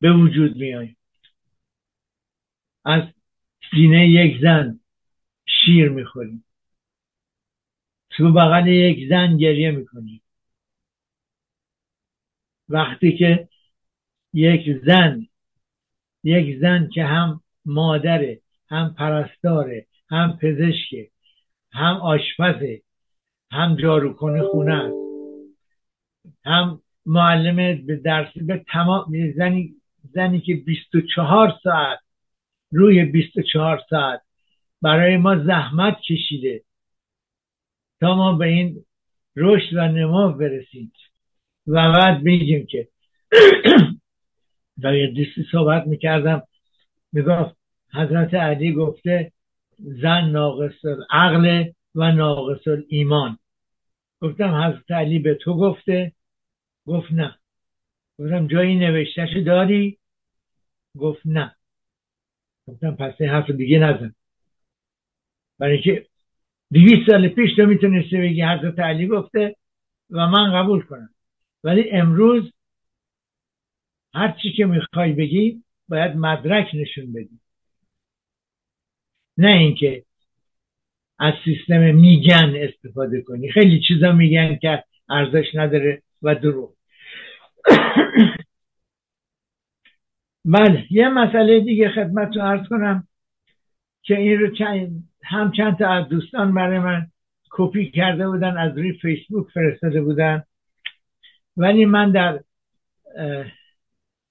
به 0.00 0.12
وجود 0.12 0.56
میاییم 0.56 0.96
از 2.84 3.02
سینه 3.70 4.08
یک 4.08 4.40
زن 4.42 4.80
شیر 5.46 5.88
می‌خوریم 5.88 6.44
تو 8.10 8.32
بغل 8.32 8.66
یک 8.66 9.08
زن 9.08 9.36
گریه 9.36 9.70
می‌کنیم 9.70 10.22
وقتی 12.68 13.18
که 13.18 13.48
یک 14.32 14.82
زن 14.86 15.26
یک 16.24 16.58
زن 16.60 16.88
که 16.94 17.04
هم 17.04 17.42
مادره 17.64 18.40
هم 18.68 18.94
پرستاره 18.94 19.86
هم 20.10 20.38
پزشکه 20.42 21.10
هم 21.72 21.94
آشپزه 21.94 22.82
هم 23.50 23.76
جاروکن 23.76 24.42
خونه 24.42 24.74
است. 24.74 25.08
هم 26.44 26.82
معلم 27.06 27.86
به 27.86 27.96
درس 27.96 28.28
به 28.36 28.64
تمام 28.72 29.32
زنی 29.36 29.74
زنی 30.14 30.40
که 30.40 30.54
24 30.54 31.54
ساعت 31.62 31.98
روی 32.72 33.04
24 33.04 33.80
ساعت 33.90 34.20
برای 34.82 35.16
ما 35.16 35.44
زحمت 35.44 35.96
کشیده. 36.00 36.62
تا 38.00 38.14
ما 38.16 38.32
به 38.32 38.46
این 38.46 38.84
رشد 39.36 39.76
و 39.76 39.88
نما 39.88 40.28
برسیم. 40.28 40.92
و 41.66 41.92
بعد 41.92 42.22
میگیم 42.22 42.66
که 42.66 42.88
در 44.82 44.94
یه 44.94 45.06
دیستی 45.06 45.46
صحبت 45.52 45.86
می‌کردم. 45.86 46.42
می‌گفت 47.12 47.56
حضرت 47.94 48.34
علی 48.34 48.72
گفته 48.72 49.32
زن 49.78 50.24
ناقص 50.30 50.84
عقل 51.10 51.64
و 51.94 52.12
ناقص 52.12 52.68
ایمان 52.88 53.38
گفتم 54.20 54.54
حضرت 54.54 54.90
علی 54.90 55.18
به 55.18 55.34
تو 55.34 55.54
گفته. 55.56 56.12
گفت 56.86 57.12
نه. 57.12 57.38
گفتم 58.18 58.46
جایی 58.46 58.76
نوشتهش 58.76 59.36
داری؟ 59.46 59.98
گفت 60.98 61.22
نه. 61.24 61.56
گفتم 62.66 62.96
پس 62.96 63.14
این 63.20 63.30
حرف 63.30 63.50
دیگه 63.50 63.78
نزن. 63.78 64.14
برای 65.58 65.72
اینکه 65.72 66.06
دویست 66.72 67.10
سال 67.10 67.28
پیش 67.28 67.56
تو 67.56 67.66
می‌تونستی 67.66 68.16
بگی 68.16 68.42
حضرت 68.42 68.78
علی 68.78 69.06
گفته 69.06 69.56
و 70.10 70.26
من 70.26 70.52
قبول 70.52 70.82
کنم. 70.82 71.10
ولی 71.64 71.90
امروز 71.90 72.52
هر 74.14 74.38
چی 74.42 74.52
که 74.52 74.64
می‌خوای 74.64 75.12
بگی 75.12 75.62
باید 75.88 76.16
مدرک 76.16 76.70
نشون 76.74 77.12
بدی. 77.12 77.40
نه 79.38 79.48
اینکه 79.48 80.04
از 81.18 81.34
سیستم 81.44 81.94
میگن 81.94 82.52
استفاده 82.56 83.22
کنی. 83.22 83.52
خیلی 83.52 83.80
چیزا 83.88 84.12
میگن 84.12 84.56
که 84.56 84.84
ارزش 85.08 85.46
نداره 85.54 86.02
و 86.22 86.34
دروغ. 86.34 86.72
بله 90.44 90.86
یه 90.90 91.08
مسئله 91.08 91.60
دیگه 91.60 91.88
خدمت 91.88 92.36
رو 92.36 92.42
ارز 92.42 92.68
کنم 92.68 93.08
که 94.02 94.16
این 94.18 94.38
رو 94.38 94.56
چند 94.56 95.08
هم 95.22 95.52
چند 95.52 95.78
تا 95.78 95.88
از 95.88 96.08
دوستان 96.08 96.54
برای 96.54 96.78
من 96.78 97.06
کپی 97.50 97.90
کرده 97.90 98.28
بودن 98.28 98.56
از 98.56 98.78
روی 98.78 98.92
فیسبوک 98.92 99.46
فرستاده 99.54 100.02
بودن. 100.02 100.42
ولی 101.56 101.84
من 101.84 102.12
در 102.12 102.40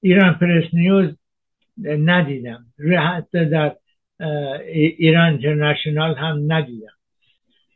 ایران 0.02 0.34
پرس 0.34 0.74
نیوز 0.74 1.16
ندیدم. 1.78 2.66
حتی 3.00 3.46
در 3.46 3.76
ایران 4.98 5.32
اینترنشنال 5.32 6.16
هم 6.16 6.54
ندیدم 6.54 6.98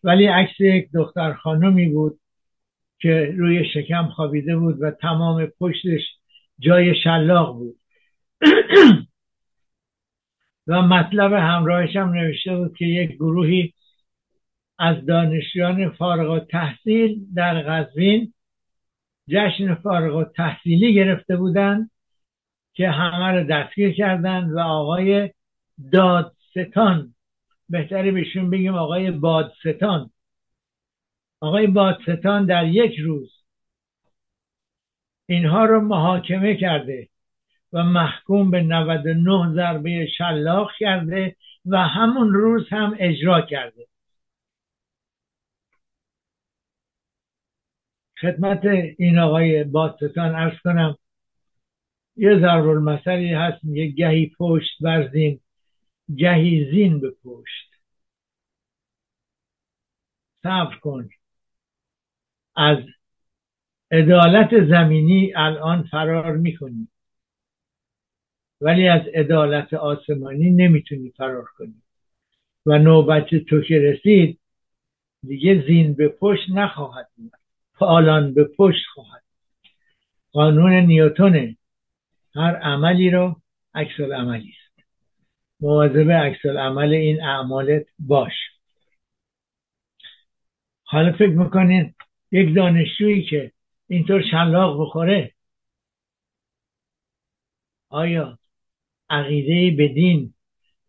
ولی 0.04 0.26
عکس 0.26 0.60
یک 0.60 0.92
دختر 0.94 1.34
خانمی 1.34 1.90
بود 1.90 2.20
که 3.00 3.34
روی 3.38 3.66
شکم 3.74 4.08
خوابیده 4.08 4.58
بود 4.58 4.82
و 4.82 4.92
تمام 4.92 5.46
پشتش 5.46 6.02
جای 6.60 6.96
شلاق 7.04 7.54
بود. 7.54 7.76
و 10.68 10.82
مطلب 10.82 11.34
همراهش 11.34 11.96
هم 11.96 12.14
نوشته 12.14 12.56
بود 12.56 12.78
که 12.78 12.86
یک 12.86 13.12
گروهی 13.12 13.74
از 14.80 15.06
دانشجویان 15.06 15.90
فارغ 15.90 16.48
تحصیل 16.48 17.26
در 17.36 17.62
قزوین 17.62 18.34
جشن 19.28 19.76
فارغ 19.76 20.32
تحصیلی 20.32 20.94
گرفته 20.94 21.36
بودند 21.36 21.92
که 22.74 22.90
همه 22.90 23.32
رو 23.32 23.44
دستگیر 23.44 23.94
کردند 23.94 24.54
و 24.54 24.60
آقای 24.60 25.30
دادستان. 25.92 27.16
بهتری 27.70 28.12
بهشون 28.12 28.50
بگیم 28.50 28.76
آقای 28.76 29.12
بادستان. 29.12 30.12
آقای 31.40 31.68
بادستان 31.68 32.46
در 32.46 32.68
یک 32.68 33.00
روز 33.00 33.42
اینها 35.26 35.66
رو 35.66 35.82
محاکمه 35.82 36.56
کرده 36.56 37.10
و 37.74 37.84
محکوم 37.84 38.52
به 38.52 38.64
99 38.64 39.54
ضربه 39.56 40.08
شلاق 40.18 40.72
کرده 40.80 41.36
و 41.66 41.78
همون 41.78 42.34
روز 42.34 42.68
هم 42.70 42.96
اجرا 43.00 43.42
کرده. 43.42 43.88
خدمت 48.22 48.66
این 48.98 49.20
آقای 49.20 49.64
بادستان 49.64 50.36
ارز 50.36 50.60
کنم 50.64 50.98
یه 52.16 52.40
ضرب 52.40 52.68
المثلی 52.68 53.34
هست 53.34 53.64
میگه 53.64 53.88
گهی 53.88 54.32
پشت 54.40 54.82
برزین 54.82 55.40
گهی 56.18 56.72
زین 56.72 57.00
به 57.00 57.12
پشت 57.24 57.72
صبر 60.44 60.76
کن. 60.76 61.10
از 62.56 62.78
عدالت 63.92 64.50
زمینی 64.70 65.34
الان 65.36 65.84
فرار 65.84 66.38
می‌کنی. 66.38 66.88
ولی 68.62 68.88
از 68.88 69.02
عدالت 69.14 69.74
آسمانی 69.74 70.50
نمی‌تونی 70.50 71.10
فرار 71.10 71.46
کنی. 71.58 71.82
و 72.66 72.78
نوبت 72.78 73.36
تو 73.36 73.62
که 73.62 73.80
رسید 73.80 74.40
دیگه 75.28 75.64
زین 75.68 75.94
به 75.94 76.08
پشت 76.08 76.50
نخواهد 76.50 77.10
بود 77.16 77.32
پالان 77.74 78.34
به 78.34 78.44
پشت 78.44 78.86
خواهد. 78.94 79.24
قانون 80.32 80.74
نیوتونه. 80.74 81.58
هر 82.36 82.56
عملی 82.56 83.10
رو 83.10 83.42
عکس 83.74 84.00
عملی 84.00 84.54
مواظب 85.62 86.12
عکس 86.12 86.46
عمل 86.46 86.94
این 86.94 87.24
اعمالت 87.24 87.86
باش. 88.00 88.34
حالا 90.84 91.12
فکر 91.12 91.30
می‌کنین 91.30 91.94
یک 92.32 92.56
دانشجویی 92.56 93.24
که 93.24 93.52
اینطور 93.88 94.24
شلاق 94.32 94.82
بخوره 94.82 95.34
آیا 97.90 98.40
عقیده 99.10 99.78
به 99.78 99.88
دین 99.88 100.34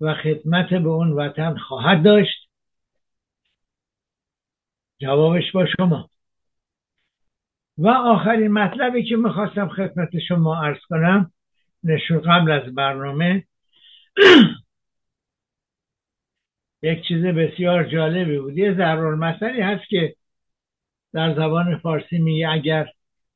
و 0.01 0.15
خدمت 0.15 0.69
به 0.75 0.89
اون 0.89 1.13
وطن 1.13 1.57
خواهد 1.57 2.05
داشت؟ 2.05 2.49
جوابش 4.99 5.53
با 5.53 5.67
شما. 5.67 6.11
و 7.79 7.89
آخرین 7.89 8.49
مطلبی 8.53 9.05
که 9.05 9.17
می‌خواستم 9.17 9.69
خدمت 9.69 10.19
شما 10.29 10.63
ارز 10.63 10.79
کنم 10.89 11.33
نشون 11.85 12.21
قبل 12.21 12.51
از 12.51 12.75
برنامه 12.75 13.45
یک 16.83 17.03
چیز 17.09 17.25
بسیار 17.25 17.85
جالبی 17.85 18.39
بود. 18.39 18.59
یه 18.59 18.75
ضرور 18.75 19.15
مسئله 19.15 19.65
هست 19.65 19.89
که 19.89 20.15
در 21.15 21.35
زبان 21.35 21.79
فارسی 21.79 22.19
میگه 22.19 22.49
اگر 22.49 22.87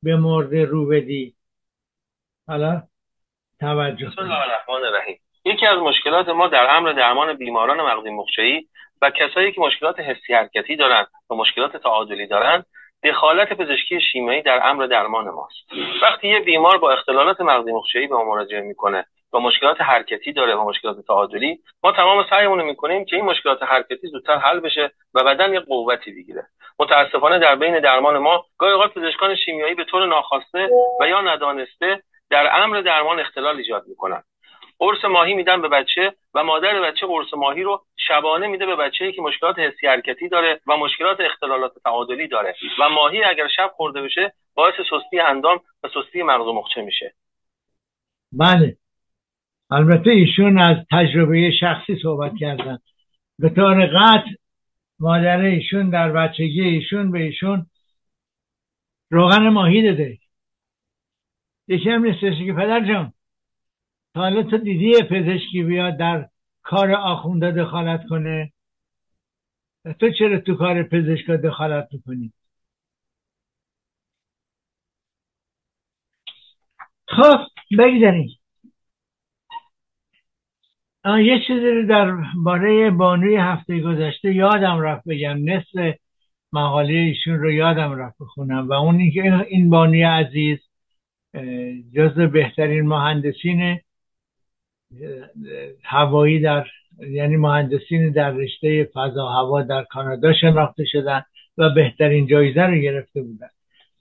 به 0.03 0.15
مرده 0.15 0.65
رو 0.65 0.87
بدی. 0.87 1.33
حالا 2.47 2.83
توجه 3.59 4.11
یکی 5.45 5.65
از 5.65 5.79
مشکلات 5.79 6.29
ما 6.29 6.47
در 6.47 6.67
امر 6.69 6.91
درمان 6.91 7.33
بیماران 7.33 7.81
مغزی 7.81 8.09
مخشعی 8.09 8.67
و 9.01 9.09
کسایی 9.09 9.51
که 9.51 9.61
مشکلات 9.61 9.99
حسی 9.99 10.33
حرکتی 10.33 10.75
دارند 10.75 11.07
و 11.29 11.35
مشکلات 11.35 11.77
تعادلی 11.77 12.27
دارند 12.27 12.65
دخالت 13.03 13.53
پزشکی 13.53 14.01
شیمیایی 14.11 14.41
در 14.41 14.59
امر 14.63 14.85
درمان 14.85 15.29
ماست. 15.29 15.55
وقتی 16.01 16.27
یه 16.27 16.39
بیمار 16.39 16.77
با 16.77 16.91
اختلالات 16.91 17.41
مغزی 17.41 17.71
مخشعی 17.71 18.07
به 18.07 18.15
ما 18.15 18.23
مراجعه 18.23 18.61
می‌کنه 18.61 19.05
و 19.33 19.39
مشکلات 19.39 19.81
حرکتی 19.81 20.33
داره 20.33 20.55
و 20.55 20.63
مشکلات 20.63 21.05
تعادلی. 21.07 21.59
ما 21.83 21.91
تمام 21.91 22.25
سعیمون 22.29 22.59
رو 22.59 22.65
می‌کنیم 22.65 23.05
که 23.05 23.15
این 23.15 23.25
مشکلات 23.25 23.63
حرکتی 23.63 24.07
زودتر 24.07 24.37
حل 24.37 24.59
بشه 24.59 24.91
و 25.13 25.23
بدن 25.23 25.53
یه 25.53 25.59
قوتی 25.59 26.11
بگیره. 26.11 26.47
متاسفانه 26.79 27.39
در 27.39 27.55
بین 27.55 27.79
درمان 27.79 28.17
ما 28.17 28.45
گاهی 28.57 28.73
اوقات 28.73 28.93
پزشکان 28.93 29.35
شیمیایی 29.35 29.75
به 29.75 29.83
طور 29.83 30.05
ناخواسته 30.05 30.69
و 30.99 31.07
یا 31.07 31.21
ندانسته 31.21 32.03
در 32.29 32.61
امر 32.63 32.81
درمان 32.81 33.19
اختلال 33.19 33.57
ایجاد 33.57 33.83
می‌کنن. 33.87 34.23
قرص 34.79 35.05
ماهی 35.05 35.33
میدن 35.33 35.61
به 35.61 35.67
بچه 35.67 36.13
و 36.33 36.43
مادر 36.43 36.81
بچه 36.81 37.07
قرص 37.07 37.33
ماهی 37.33 37.63
رو 37.63 37.83
شبانه 38.07 38.47
میده 38.47 38.65
به 38.65 38.75
بچه 38.75 39.11
که 39.11 39.21
مشکلات 39.21 39.59
حسی 39.59 39.87
حرکتی 39.87 40.29
داره 40.29 40.59
و 40.67 40.77
مشکلات 40.77 41.19
اختلالات 41.19 41.71
تعادلی 41.83 42.27
داره. 42.27 42.55
و 42.79 42.89
ماهی 42.89 43.23
اگر 43.23 43.47
شب 43.47 43.71
خورده 43.75 44.01
بشه 44.01 44.33
باعث 44.55 44.73
سستی 44.89 45.19
اندام 45.19 45.59
و 45.83 45.87
سستی 45.87 46.23
مغز 46.23 46.47
مخچه 46.47 46.81
میشه. 46.81 47.13
بله. 48.31 48.77
البته 49.71 50.09
ایشون 50.09 50.57
از 50.57 50.77
تجربه 50.91 51.51
شخصی 51.59 51.99
صحبت 52.01 52.31
کردن. 52.39 52.77
به 53.39 53.49
طور 53.49 53.85
قطع 53.85 54.29
مادر 54.99 55.39
ایشون 55.39 55.89
در 55.89 56.11
بچگی 56.11 56.61
ایشون 56.61 57.11
به 57.11 57.19
ایشون 57.19 57.65
روغن 59.11 59.49
ماهی 59.49 59.83
داده. 59.83 60.17
یکی 61.67 61.89
هم 61.89 62.05
نیستش 62.05 62.45
که 62.45 62.53
پدر 62.53 62.87
جان. 62.87 63.13
حالا 64.15 64.43
تو 64.43 64.57
دیدی 64.57 65.03
پزشکی 65.03 65.63
بیاد 65.63 65.97
در 65.97 66.29
کار 66.63 66.91
آخونده 66.91 67.51
دخالت 67.51 68.07
کنه؟ 68.09 68.53
تو 69.99 70.11
چرا 70.19 70.39
تو 70.39 70.55
کار 70.55 70.83
پزشکا 70.83 71.35
دخالت 71.35 71.87
می‌کنی؟ 71.91 72.33
خب 77.07 77.37
بگذاریم. 77.79 78.36
یه 81.07 81.39
چیزی 81.47 81.71
رو 81.71 81.87
در 81.87 82.17
باره 82.43 82.91
بانوی 82.91 83.35
هفته 83.35 83.79
گذشته 83.79 84.33
یادم 84.33 84.79
رفت 84.79 85.07
بگم. 85.07 85.49
نصف 85.49 85.95
مقاله 86.53 86.93
ایشون 86.93 87.39
رو 87.39 87.51
یادم 87.51 87.91
رفت 87.91 88.15
بخونم. 88.19 88.67
و 88.67 88.73
اون 88.73 88.95
اینکه 88.99 89.45
این 89.49 89.69
بانوی 89.69 90.03
عزیز 90.03 90.59
جز 91.95 92.19
بهترین 92.19 92.87
مهندسین 92.87 93.79
هوایی 95.83 96.39
در 96.39 96.67
یعنی 96.99 97.37
مهندسین 97.37 98.11
در 98.11 98.31
رشته 98.31 98.89
فضا 98.93 99.29
هوا 99.29 99.61
در 99.61 99.83
کانادا 99.83 100.33
شناخته 100.33 100.83
شدن 100.85 101.23
و 101.57 101.69
بهترین 101.69 102.27
جایزه 102.27 102.61
رو 102.61 102.75
گرفته 102.75 103.21
بودن. 103.21 103.49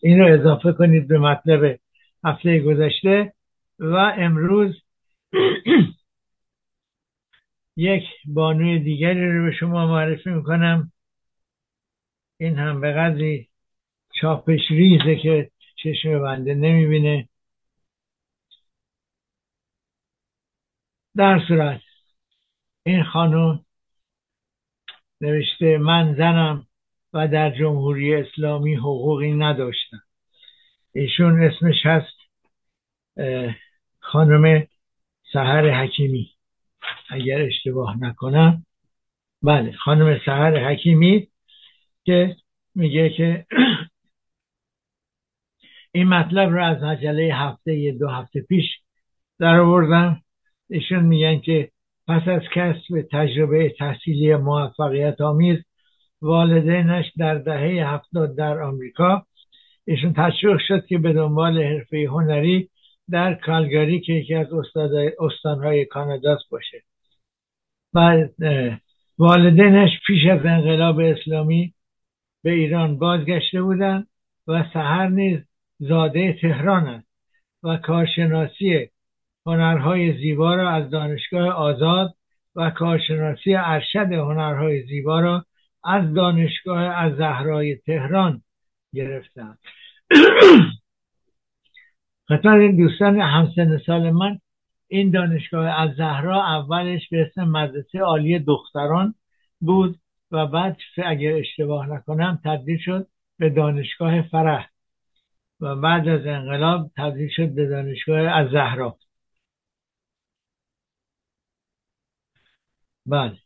این 0.03 0.19
رو 0.21 0.41
اضافه 0.41 0.73
کنید 0.73 1.09
به 1.09 1.19
مطلب 1.19 1.79
هفته 2.25 2.61
گذشته. 2.61 3.33
و 3.79 3.95
امروز 3.95 4.83
یک 7.77 8.05
بانوی 8.27 8.79
دیگری 8.79 9.33
رو 9.33 9.45
به 9.45 9.57
شما 9.57 9.87
معرفی 9.87 10.31
می‌کنم. 10.31 10.93
این 12.41 12.59
هم 12.59 12.81
به 12.81 12.93
قدری 12.93 13.49
چاپش 14.21 14.61
ریزه 14.71 15.17
که 15.17 15.51
چشم 15.77 16.23
بنده 16.23 16.55
نمی‌بینه. 16.55 17.29
در 21.17 21.41
صورت 21.49 21.81
این 22.87 23.05
خانم 23.05 23.65
نوشته 25.21 25.79
من 25.79 26.15
زنم 26.15 26.67
و 27.13 27.29
در 27.29 27.51
جمهوری 27.59 28.15
اسلامی 28.15 28.75
حقوقی 28.75 29.33
نداشتم. 29.33 30.03
ایشون 30.93 31.43
اسمش 31.45 31.87
هست 31.87 32.17
خانم 33.99 34.67
سهر 35.33 35.85
حکیمی. 35.85 36.36
اگر 37.11 37.43
اشتباه 37.43 37.97
نکنم. 38.01 38.67
بله 39.43 39.73
خانم 39.73 40.21
سهر 40.25 40.71
حکیمی 40.71 41.29
که 42.05 42.37
میگه 42.75 43.11
که 43.11 43.47
این 45.93 46.09
مطلب 46.09 46.51
رو 46.51 46.65
از 46.65 46.83
مجله 46.83 47.35
هفته 47.35 47.97
دو 48.01 48.09
هفته 48.09 48.41
پیش 48.41 48.65
در 49.39 49.61
آوردم 49.61 50.23
ایشون 50.71 51.05
میگن 51.05 51.41
که 51.41 51.71
پس 52.09 52.29
از 52.29 52.43
کسب 52.55 53.03
تجربه 53.13 53.75
تحصیلی 53.79 54.37
موفقیت 54.37 55.21
آمیز 55.21 55.59
والدینش 56.23 57.13
در 57.17 57.35
دهه 57.35 57.89
هفتاد 57.89 58.37
در 58.37 58.63
آمریکا. 58.63 59.27
ایشون 59.85 60.13
تشویق 60.13 60.59
شد 60.69 60.87
که 60.87 60.99
به 60.99 61.13
دنبال 61.13 61.63
حرفه 61.63 62.07
هنری 62.11 62.69
در 63.11 63.35
کالگاری 63.35 64.01
که 64.01 64.13
یکی 64.13 64.35
از 64.35 64.47
استانهای 65.19 65.85
کاناداست 65.85 66.51
باشه. 66.51 66.83
بعد 67.93 68.35
والدینش 69.19 69.91
پیش 70.07 70.27
از 70.31 70.47
انقلاب 70.47 70.99
اسلامی 71.01 71.75
به 72.43 72.51
ایران 72.51 72.99
بازگشته 72.99 73.63
بودند 73.63 74.07
و 74.47 74.65
سهر 74.73 75.09
نیز 75.09 75.41
زاده 75.79 76.39
تهران 76.41 76.87
است 76.87 77.09
و 77.63 77.77
کارشناسی 77.77 78.89
هنرهای 79.47 80.19
زیبا 80.19 80.55
را 80.55 80.71
از 80.71 80.91
دانشگاه 80.91 81.49
آزاد 81.49 82.15
و 82.57 82.71
کارشناسی 82.71 83.55
ارشد 83.55 84.13
هنرهای 84.13 84.83
زیبا 84.87 85.21
را 85.21 85.45
از 85.85 86.15
دانشگاه 86.15 86.81
از 86.81 87.17
زهرای 87.17 87.77
تهران 87.77 88.43
گرفتم 88.95 89.59
این 92.31 92.77
دوستان 92.77 93.21
همسن 93.21 93.79
سال 93.87 94.11
من 94.11 94.39
این 94.89 95.11
دانشگاه 95.11 95.67
از 95.67 95.91
زهرا 95.97 96.45
اولش 96.45 97.09
به 97.09 97.23
اسم 97.23 97.45
مدرسه 97.45 97.99
عالی 97.99 98.39
دختران 98.39 99.15
بود 99.61 100.01
و 100.31 100.47
بعد 100.47 100.77
اگر 101.05 101.33
اشتباه 101.37 101.87
نکنم 101.91 102.41
تبدیل 102.45 102.79
شد 102.79 103.07
به 103.39 103.51
دانشگاه 103.51 104.23
فرح 104.23 104.69
و 105.61 105.77
بعد 105.77 106.09
از 106.09 106.27
انقلاب 106.27 106.91
تبدیل 106.97 107.29
شد 107.29 107.55
به 107.55 107.67
دانشگاه 107.67 108.19
از 108.19 108.51
زهرا. 108.51 108.97
بله. 113.07 113.37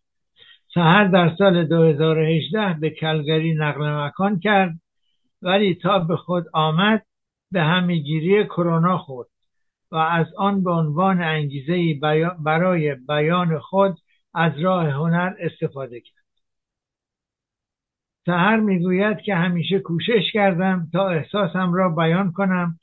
سهر 0.74 1.04
در 1.04 1.36
سال 1.38 1.64
2018 1.64 2.74
به 2.80 2.90
کلگری 2.90 3.54
نقل 3.54 3.90
مکان 3.90 4.40
کرد 4.40 4.80
ولی 5.42 5.74
تا 5.74 5.98
به 5.98 6.16
خود 6.16 6.44
آمد 6.52 7.06
به 7.52 7.62
همیگیری 7.62 8.44
کرونا 8.44 8.98
خورد. 8.98 9.28
و 9.92 9.96
از 9.96 10.26
آن 10.36 10.62
به 10.62 10.70
عنوان 10.70 11.22
انگیزه 11.22 12.00
برای 12.38 12.94
بیان 12.94 13.58
خود 13.58 13.98
از 14.34 14.58
راه 14.58 14.88
هنر 14.88 15.34
استفاده 15.40 16.00
کرد. 16.00 16.24
سهر 18.26 18.56
می‌گوید 18.56 19.18
که 19.18 19.34
همیشه 19.34 19.78
کوشش 19.78 20.32
کردم 20.32 20.88
تا 20.92 21.08
احساسم 21.08 21.72
را 21.72 21.88
بیان 21.88 22.32
کنم 22.32 22.78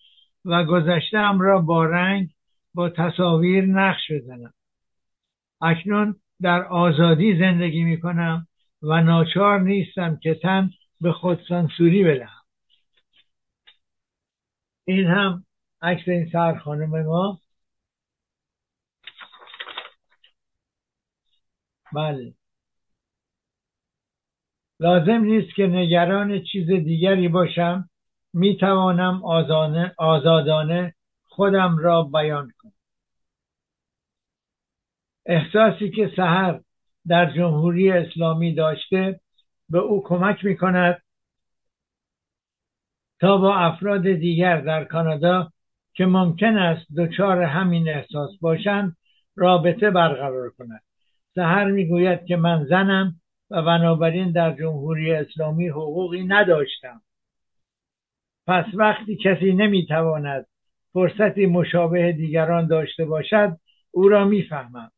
و 0.46 0.64
گذشتم 0.64 1.40
را 1.42 1.62
با 1.62 1.86
رنگ 1.86 2.30
با 2.74 2.90
تصاویر 2.90 3.66
نقش 3.66 4.12
بزنم. 4.12 4.54
اکنون 5.62 6.16
در 6.42 6.64
آزادی 6.64 7.40
زندگی 7.40 7.84
می 7.84 8.00
کنم 8.00 8.48
و 8.82 9.02
ناچار 9.02 9.62
نیستم 9.62 10.20
که 10.24 10.34
تن 10.36 10.70
به 11.02 11.12
خود 11.12 11.40
سانسوری 11.50 12.04
بدهم. 12.04 12.37
این 14.90 15.08
هم 15.08 15.46
عکس 15.82 16.08
این 16.08 16.30
سر 16.32 16.58
خانم 16.58 17.06
ما. 17.06 17.40
بله. 21.94 22.34
لازم 24.80 25.22
نیست 25.24 25.56
که 25.56 25.68
نگران 25.68 26.44
چیز 26.52 26.68
دیگری 26.68 27.28
باشم. 27.28 27.90
می 28.34 28.58
توانم 28.58 29.22
آزادانه 29.98 30.96
خودم 31.26 31.78
را 31.78 32.04
بیان 32.04 32.52
کنم. 32.60 32.74
احساسی 35.26 35.92
که 35.92 36.12
سهر 36.16 36.62
در 37.08 37.34
جمهوری 37.36 37.92
اسلامی 37.92 38.54
داشته 38.56 39.20
به 39.70 39.80
او 39.80 40.04
کمک 40.04 40.46
می 40.46 40.58
کند 40.58 41.02
تا 43.20 43.38
با 43.38 43.56
افراد 43.56 44.12
دیگر 44.12 44.62
در 44.62 44.84
کانادا 44.84 45.52
که 45.94 46.06
ممکن 46.06 46.58
است 46.58 46.86
دچار 46.98 47.42
همین 47.42 47.90
احساس 47.90 48.30
باشند 48.42 48.98
رابطه 49.36 49.92
برقرار 49.92 50.50
کند. 50.50 50.82
سهر 51.36 51.72
می‌گوید 51.72 52.26
که 52.26 52.36
من 52.36 52.66
زنم 52.66 53.16
و 53.52 53.62
بنابراین 53.62 54.32
در 54.32 54.54
جمهوری 54.54 55.14
اسلامی 55.14 55.68
حقوقی 55.68 56.24
نداشتم. 56.24 57.02
پس 58.48 58.66
وقتی 58.74 59.16
کسی 59.16 59.54
نمی‌تواند 59.54 60.46
فرصتی 60.94 61.46
مشابه 61.46 62.12
دیگران 62.12 62.68
داشته 62.68 63.06
باشد 63.06 63.58
او 63.92 64.10
را 64.10 64.26
می‌فهمم. 64.26 64.92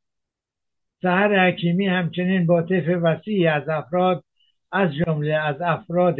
سهر 1.01 1.47
حکیمی 1.47 1.87
همچنین 1.87 2.45
با 2.45 2.61
طیف 2.61 2.89
وسیعی 3.01 3.47
از 3.47 3.69
افراد 3.69 4.23
از 4.71 4.95
جمله 4.95 5.33
از 5.33 5.61
افراد 5.61 6.17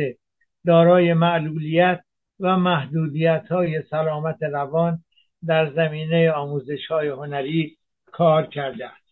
دارای 0.65 1.13
معلولیت 1.13 2.03
و 2.39 2.57
محدودیت 2.57 3.47
های 3.51 3.81
سلامت 3.89 4.43
روان 4.43 5.03
در 5.45 5.73
زمینه 5.73 6.31
آموزش 6.31 6.87
های 6.87 7.07
هنری 7.07 7.77
کار 8.05 8.45
کرده 8.45 8.85
است. 8.85 9.09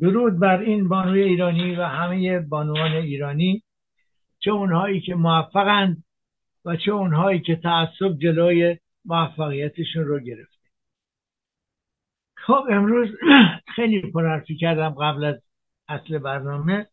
درود 0.00 0.38
بر 0.38 0.60
این 0.60 0.88
بانوی 0.88 1.22
ایرانی 1.22 1.76
و 1.76 1.82
همه 1.82 2.40
بانوان 2.40 2.92
ایرانی 2.92 3.62
چه 4.38 4.50
اونهایی 4.50 5.00
که 5.00 5.14
موفقند 5.14 6.04
و 6.64 6.76
چه 6.76 6.92
اونهایی 6.92 7.40
که 7.40 7.56
تعصب 7.56 8.18
جلوی 8.18 8.78
موفقیتشون 9.04 10.04
رو 10.04 10.20
گرفته. 10.20 10.68
خب 12.36 12.64
امروز 12.70 13.08
خیلی 13.76 14.10
پرحرفی 14.10 14.56
کردم 14.56 14.90
قبل 14.90 15.24
از 15.24 15.42
اصل 15.88 16.18
برنامه. 16.18 16.86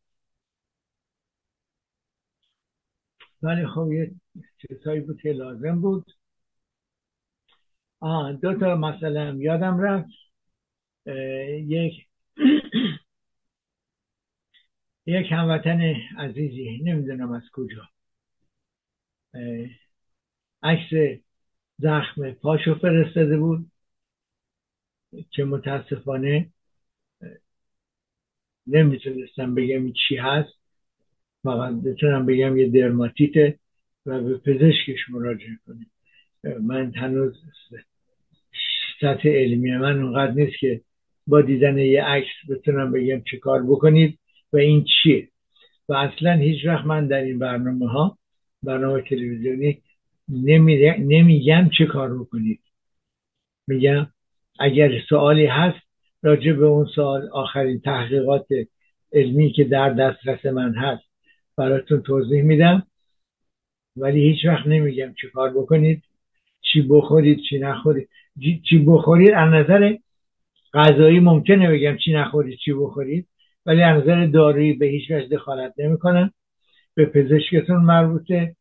ولی 3.43 3.67
خب 3.67 3.91
یه 3.91 4.11
چیزهایی 4.57 4.99
بود 5.01 5.21
که 5.21 5.31
لازم 5.31 5.81
بود. 5.81 6.11
آه 7.99 8.33
دو 8.33 8.59
تا 8.59 8.75
مثلا 8.75 9.35
یادم 9.37 9.79
رفت. 9.81 10.09
یک 11.67 12.07
یک 15.05 15.31
هموطن 15.31 15.81
عزیزی 16.17 16.81
نمی‌دونم 16.83 17.31
از 17.31 17.43
کجا. 17.53 17.89
عکس 20.63 21.19
زخم 21.79 22.31
پاشو 22.31 22.75
فرستاده 22.75 23.37
بود 23.37 23.71
که 25.31 25.43
متاسفانه 25.43 26.49
نمی‌تونستم 28.67 29.55
بگم 29.55 29.93
چی 29.93 30.15
هست. 30.17 30.58
فقط 31.43 31.73
بتونم 31.85 32.25
بگم 32.25 32.57
یه 32.57 32.69
درماتیته 32.69 33.59
و 34.05 34.21
به 34.21 34.37
پزشکش 34.37 35.09
مراجعه 35.09 35.57
کنیم. 35.65 35.91
من 36.61 36.91
هنوز 36.95 37.33
سطح 39.01 39.29
علمی 39.29 39.77
من 39.77 40.03
اونقدر 40.03 40.31
نیست 40.31 40.59
که 40.59 40.81
با 41.27 41.41
دیدن 41.41 41.77
یه 41.77 42.03
عکس 42.03 42.27
بتونم 42.49 42.91
بگم 42.91 43.21
چه 43.31 43.37
کار 43.37 43.63
بکنید 43.63 44.19
و 44.53 44.57
این 44.57 44.85
چیه. 45.03 45.27
و 45.89 45.93
اصلا 45.93 46.33
هیچ 46.33 46.65
وقت 46.65 46.85
من 46.85 47.07
در 47.07 47.21
این 47.21 47.39
برنامه 47.39 47.89
ها 47.89 48.17
برنامه 48.63 49.01
تلویزیونی 49.01 49.81
نمیگم 50.99 51.69
چه 51.77 51.85
کار 51.85 52.19
بکنید. 52.19 52.59
میگم 53.67 54.07
اگر 54.59 54.91
سوالی 55.09 55.45
هست 55.45 55.79
راجع 56.23 56.51
به 56.51 56.65
اون 56.65 56.85
سوال 56.95 57.29
آخرین 57.33 57.79
تحقیقات 57.79 58.47
علمی 59.13 59.51
که 59.51 59.63
در 59.63 59.89
دسترس 59.89 60.45
من 60.45 60.75
هست 60.75 61.08
براتون 61.59 62.01
توضیح 62.01 62.41
میدم. 62.43 62.87
ولی 63.97 64.19
هیچ 64.19 64.45
وقت 64.45 64.67
نمیگم 64.67 65.13
چه 65.21 65.27
کار 65.27 65.49
بکنید 65.49 66.03
چی 66.61 66.81
بخورید 66.81 67.39
چی 67.49 67.59
نخورید. 67.59 68.09
چی 68.69 68.85
بخورید 68.87 69.31
از 69.31 69.53
نظر 69.53 69.95
غذایی 70.73 71.19
ممکنه 71.19 71.71
بگم 71.71 71.97
چی 71.97 72.13
نخورید 72.13 72.57
چی 72.65 72.73
بخورید. 72.73 73.27
ولی 73.65 73.81
از 73.81 74.03
نظر 74.03 74.25
دارویی 74.25 74.73
به 74.73 74.85
هیچ 74.85 75.11
وجه 75.11 75.27
دخالت 75.27 75.73
نمی‌کنن. 75.77 76.31
به 76.95 77.05
پزشکتون 77.05 77.77
مربوطه. 77.77 78.55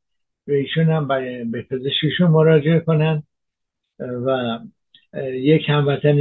به 0.47 0.57
ایشون 0.57 0.91
هم 0.91 1.09
به 1.51 1.63
پزشکشون 1.63 2.31
مراجعه 2.31 2.81
کنن. 2.81 3.23
و 3.99 4.59
یک 5.33 5.69
هموطن 5.69 6.19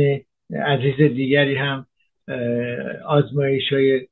عزیز 0.65 0.95
دیگری 0.95 1.55
هم 1.55 1.85
آزمایش 3.05 3.73
های 3.73 4.07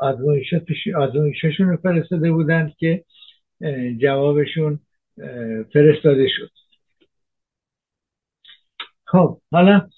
آزمایششون 0.00 1.68
رو 1.68 1.76
فرستاده 1.76 2.32
بودند 2.32 2.76
که 2.76 3.04
جوابشون 4.00 4.80
فرستاده 5.72 6.28
شد. 6.28 6.50
خب 9.04 9.40
حالا 9.52 9.88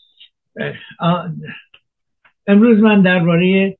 امروز 2.46 2.78
من 2.78 3.02
درباره 3.02 3.76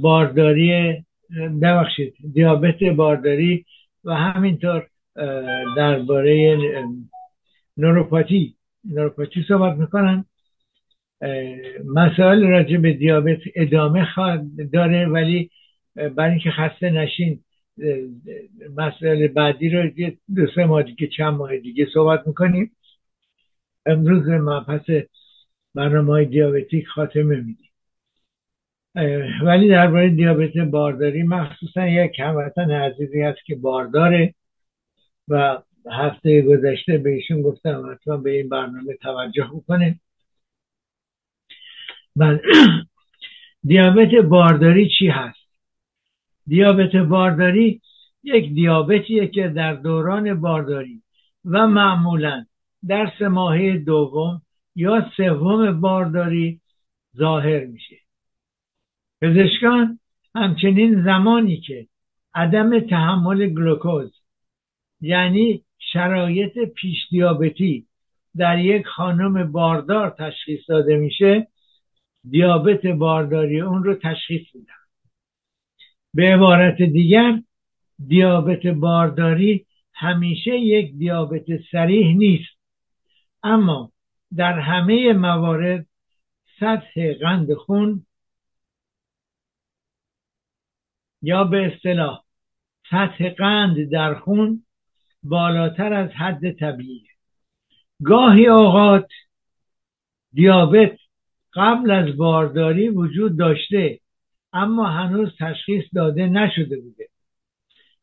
بارداری 0.00 1.04
ببخشید 1.62 2.14
دیابت 2.34 2.82
بارداری 2.82 3.64
و 4.04 4.14
همینطور 4.14 4.88
درباره 5.76 6.58
نوروپاتی 7.76 8.56
نوروپاتی 8.84 9.44
صحبت 9.48 9.76
می‌کنم. 9.78 10.24
مسائل 11.94 12.44
راجع 12.44 12.76
به 12.76 12.92
دیابت 12.92 13.38
ادامه 13.54 14.04
خواهد 14.04 14.70
داره 14.72 15.06
ولی 15.06 15.50
برای 15.94 16.30
اینکه 16.30 16.50
خسته 16.50 16.90
نشین 16.90 17.40
مسائل 18.76 19.28
بعدی 19.28 19.70
رو 19.70 19.90
دو 20.36 20.46
سه 20.54 20.64
ماه 20.64 20.82
دیگه 20.82 21.06
چند 21.06 21.34
ماه 21.34 21.56
دیگه 21.56 21.86
صحبت 21.94 22.26
می‌کنیم. 22.26 22.70
امروز 23.86 24.30
پس 24.68 24.80
برنامه 25.74 26.12
های 26.12 26.24
دیابتیک 26.24 26.86
خاتمه 26.86 27.36
میدیم. 27.36 27.70
ولی 29.42 29.68
درباره 29.68 30.08
دیابت 30.08 30.56
بارداری 30.56 31.22
مخصوصا 31.22 31.88
یک 31.88 32.20
هموطن 32.20 32.70
عزیزی 32.70 33.22
هست 33.22 33.44
که 33.44 33.54
بارداره 33.54 34.34
و 35.28 35.58
هفته 35.90 36.42
گذشته 36.42 36.98
به 36.98 37.10
ایشون 37.10 37.42
گفتم 37.42 37.92
حتما 37.92 38.16
به 38.16 38.30
این 38.30 38.48
برنامه 38.48 38.94
توجه 38.94 39.50
بکنه. 39.54 40.00
بله. 42.16 42.42
دیابت 43.64 44.14
بارداری 44.14 44.88
چی 44.98 45.08
هست؟ 45.08 45.38
دیابت 46.46 46.96
بارداری 46.96 47.80
یک 48.22 48.54
دیابتیه 48.54 49.26
که 49.26 49.48
در 49.48 49.74
دوران 49.74 50.40
بارداری 50.40 51.02
و 51.44 51.66
معمولا 51.66 52.46
در 52.88 53.12
سه 53.18 53.28
ماهه 53.28 53.76
دوم 53.78 54.42
یا 54.76 55.10
سوم 55.16 55.80
بارداری 55.80 56.60
ظاهر 57.16 57.64
میشه. 57.64 57.96
پزشکان 59.20 59.98
همچنین 60.34 61.04
زمانی 61.04 61.56
که 61.60 61.86
عدم 62.34 62.80
تحمل 62.80 63.46
گلوکوز 63.46 64.12
یعنی 65.00 65.64
شرایط 65.92 66.58
پیش 66.58 67.08
دیابتی 67.10 67.86
در 68.36 68.58
یک 68.58 68.86
خانم 68.86 69.52
باردار 69.52 70.10
تشخیص 70.18 70.60
داده 70.68 70.96
میشه 70.96 71.46
دیابت 72.30 72.86
بارداری 72.86 73.60
اون 73.60 73.84
رو 73.84 73.94
تشخیص 73.94 74.54
میدن 74.54 74.74
به 76.14 76.34
عبارت 76.34 76.82
دیگر 76.82 77.42
دیابت 78.06 78.66
بارداری 78.66 79.66
همیشه 79.94 80.50
یک 80.58 80.94
دیابت 80.94 81.44
سریح 81.72 82.16
نیست. 82.16 82.58
اما 83.42 83.92
در 84.36 84.58
همه 84.58 85.12
موارد 85.12 85.86
سطح 86.60 87.12
قند 87.20 87.54
خون 87.54 88.06
یا 91.22 91.44
به 91.44 91.74
اصطلاح 91.74 92.24
سطح 92.90 93.30
قند 93.30 93.90
در 93.90 94.14
خون 94.14 94.64
بالاتر 95.22 95.92
از 95.92 96.10
حد 96.10 96.52
طبیعی. 96.52 97.06
گاهی 98.02 98.46
اوقات 98.46 99.08
دیابت 100.32 100.98
قبل 101.54 101.90
از 101.90 102.16
بارداری 102.16 102.88
وجود 102.88 103.38
داشته 103.38 104.00
اما 104.52 104.86
هنوز 104.86 105.28
تشخیص 105.38 105.84
داده 105.94 106.26
نشده 106.26 106.80
بوده. 106.80 107.08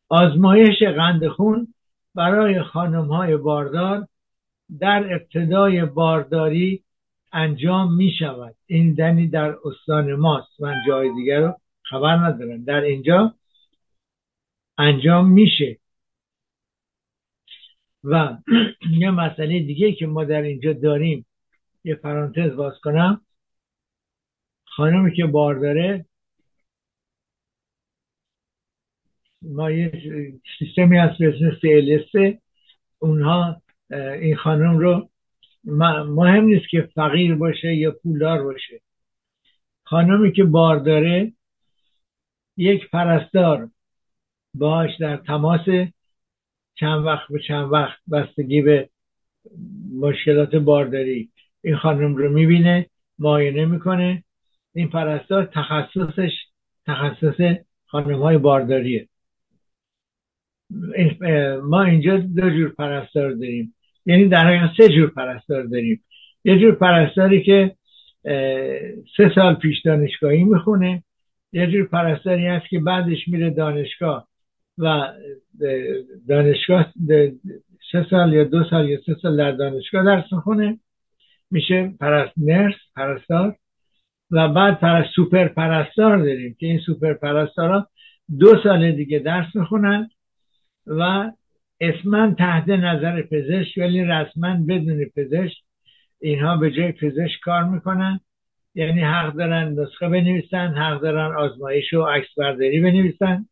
آزمایش 0.10 0.84
قند 0.84 1.28
خون 1.28 1.74
برای 2.16 2.64
خانم 2.64 3.08
های 3.08 3.38
باردار 3.38 4.08
در 4.80 5.14
ابتدای 5.14 5.86
بارداری 5.86 6.84
انجام 7.34 7.94
می 7.94 8.12
شود 8.20 8.56
این 8.66 8.94
دنی 8.94 9.28
در 9.28 9.56
استان 9.66 10.14
ماست. 10.14 10.62
من 10.62 10.76
جای 10.88 11.14
دیگر 11.14 11.40
رو 11.40 11.54
خبر 11.84 12.16
ندارم. 12.16 12.64
در 12.64 12.82
اینجا 12.82 13.34
انجام 14.78 15.30
میشه. 15.30 15.78
و 18.04 18.38
یه 19.02 19.12
مسئله 19.12 19.60
دیگه 19.60 19.94
که 19.94 20.08
ما 20.08 20.24
در 20.24 20.42
اینجا 20.42 20.74
داریم. 20.74 21.26
یه 21.84 21.96
پرانتز 21.96 22.56
باز 22.56 22.74
کنم. 22.84 23.22
خانمی 24.76 25.14
که 25.16 25.26
بار 25.26 25.56
داره 25.56 26.06
ما 29.42 29.72
یه 29.72 29.92
سیستمی 30.60 30.98
هست 30.98 31.20
به 31.20 31.28
اسم 31.28 31.58
سیلسته 31.62 32.42
اونها 33.00 33.62
این 33.92 34.36
خانم 34.36 34.78
رو 34.78 35.10
مهم 36.06 36.46
نیست 36.46 36.70
که 36.70 36.90
فقیر 36.96 37.36
باشه 37.36 37.76
یا 37.76 37.92
پولدار 37.92 38.44
باشه. 38.44 38.82
خانمی 39.84 40.32
که 40.32 40.44
بار 40.44 40.80
داره 40.80 41.34
یک 42.58 42.90
پرستار 42.90 43.70
باش 44.54 44.90
در 45.00 45.18
تماس 45.18 45.66
چند 46.76 47.06
وقت 47.06 47.32
به 47.32 47.40
چند 47.48 47.72
وقت 47.72 48.00
بستگی 48.12 48.62
به 48.62 48.90
مشکلات 50.00 50.56
بارداری. 50.56 51.32
این 51.64 51.76
خانم 51.76 52.16
رو 52.16 52.30
می‌بینه 52.30 52.90
معاینه 53.20 53.66
می‌کنه. 53.66 54.24
این 54.74 54.90
پرستار 54.90 55.46
تخصصش 55.46 56.32
تخصص 56.88 57.56
خانم 57.86 58.22
های 58.22 58.38
بارداریه 58.38 59.08
ما 61.64 61.84
اینجا 61.84 62.18
دو 62.18 62.50
جور 62.50 62.70
پرستار 62.70 63.32
داریم. 63.32 63.74
یعنی 64.06 64.28
در 64.28 64.48
حقیقت 64.48 64.70
سه 64.78 64.88
جور 64.88 65.10
پرستار 65.10 65.64
داریم. 65.64 66.04
یه 66.44 66.60
جور 66.60 66.76
پرستاری 66.76 67.44
که 67.44 67.76
سه 69.18 69.32
سال 69.36 69.56
پیش 69.56 69.82
دانشگاهی 69.82 70.44
می‌خونه. 70.44 71.04
یه 71.54 71.68
جور 71.68 71.86
پرستاری 71.88 72.48
هست 72.48 72.70
که 72.70 72.80
بعدش 72.80 73.28
میره 73.28 73.50
دانشگاه 73.50 74.28
و 74.78 75.14
دانشگاه 76.28 76.94
سه 77.92 78.06
سال 78.10 78.34
یا 78.34 78.44
دو 78.44 78.64
سال 78.70 78.90
یا 78.90 79.00
سه 79.06 79.16
سال 79.22 79.38
در 79.38 79.52
دانشگاه 79.52 80.06
درس 80.06 80.34
می‌خونه. 80.34 80.80
میشه 81.52 81.94
پرست 82.00 82.34
نرس 82.38 82.76
پرستار. 82.96 83.56
و 84.32 84.50
بعد 84.50 84.80
پرست 84.80 85.10
سوپر 85.16 85.48
پرستار 85.48 86.18
داریم 86.18 86.56
که 86.60 86.68
این 86.68 86.80
سوپر 86.80 87.14
پرستارا 87.14 87.88
دو 88.40 88.64
سال 88.64 88.92
دیگه 88.92 89.20
درس 89.20 89.56
می‌خونن 89.56 90.10
و 90.88 91.32
اسما 91.80 92.36
تحت 92.38 92.70
نظر 92.70 93.22
پزشک 93.22 93.78
ولی 93.78 94.04
رسما 94.04 94.58
بدون 94.68 95.06
پزشک 95.06 95.58
اینها 96.22 96.58
به 96.58 96.72
جای 96.72 96.92
پزشک 96.92 97.40
کار 97.44 97.64
می‌کنن. 97.64 98.20
یعنی 98.76 99.02
حق 99.02 99.34
دارن 99.34 99.80
نسخه 99.80 100.10
بنویسن 100.10 100.68
حق 100.68 101.02
دارن 101.02 101.36
آزمایش 101.36 101.94
و 101.94 102.04
عکس 102.04 102.28
برداری 102.38 102.82
بنویسن 102.82 103.46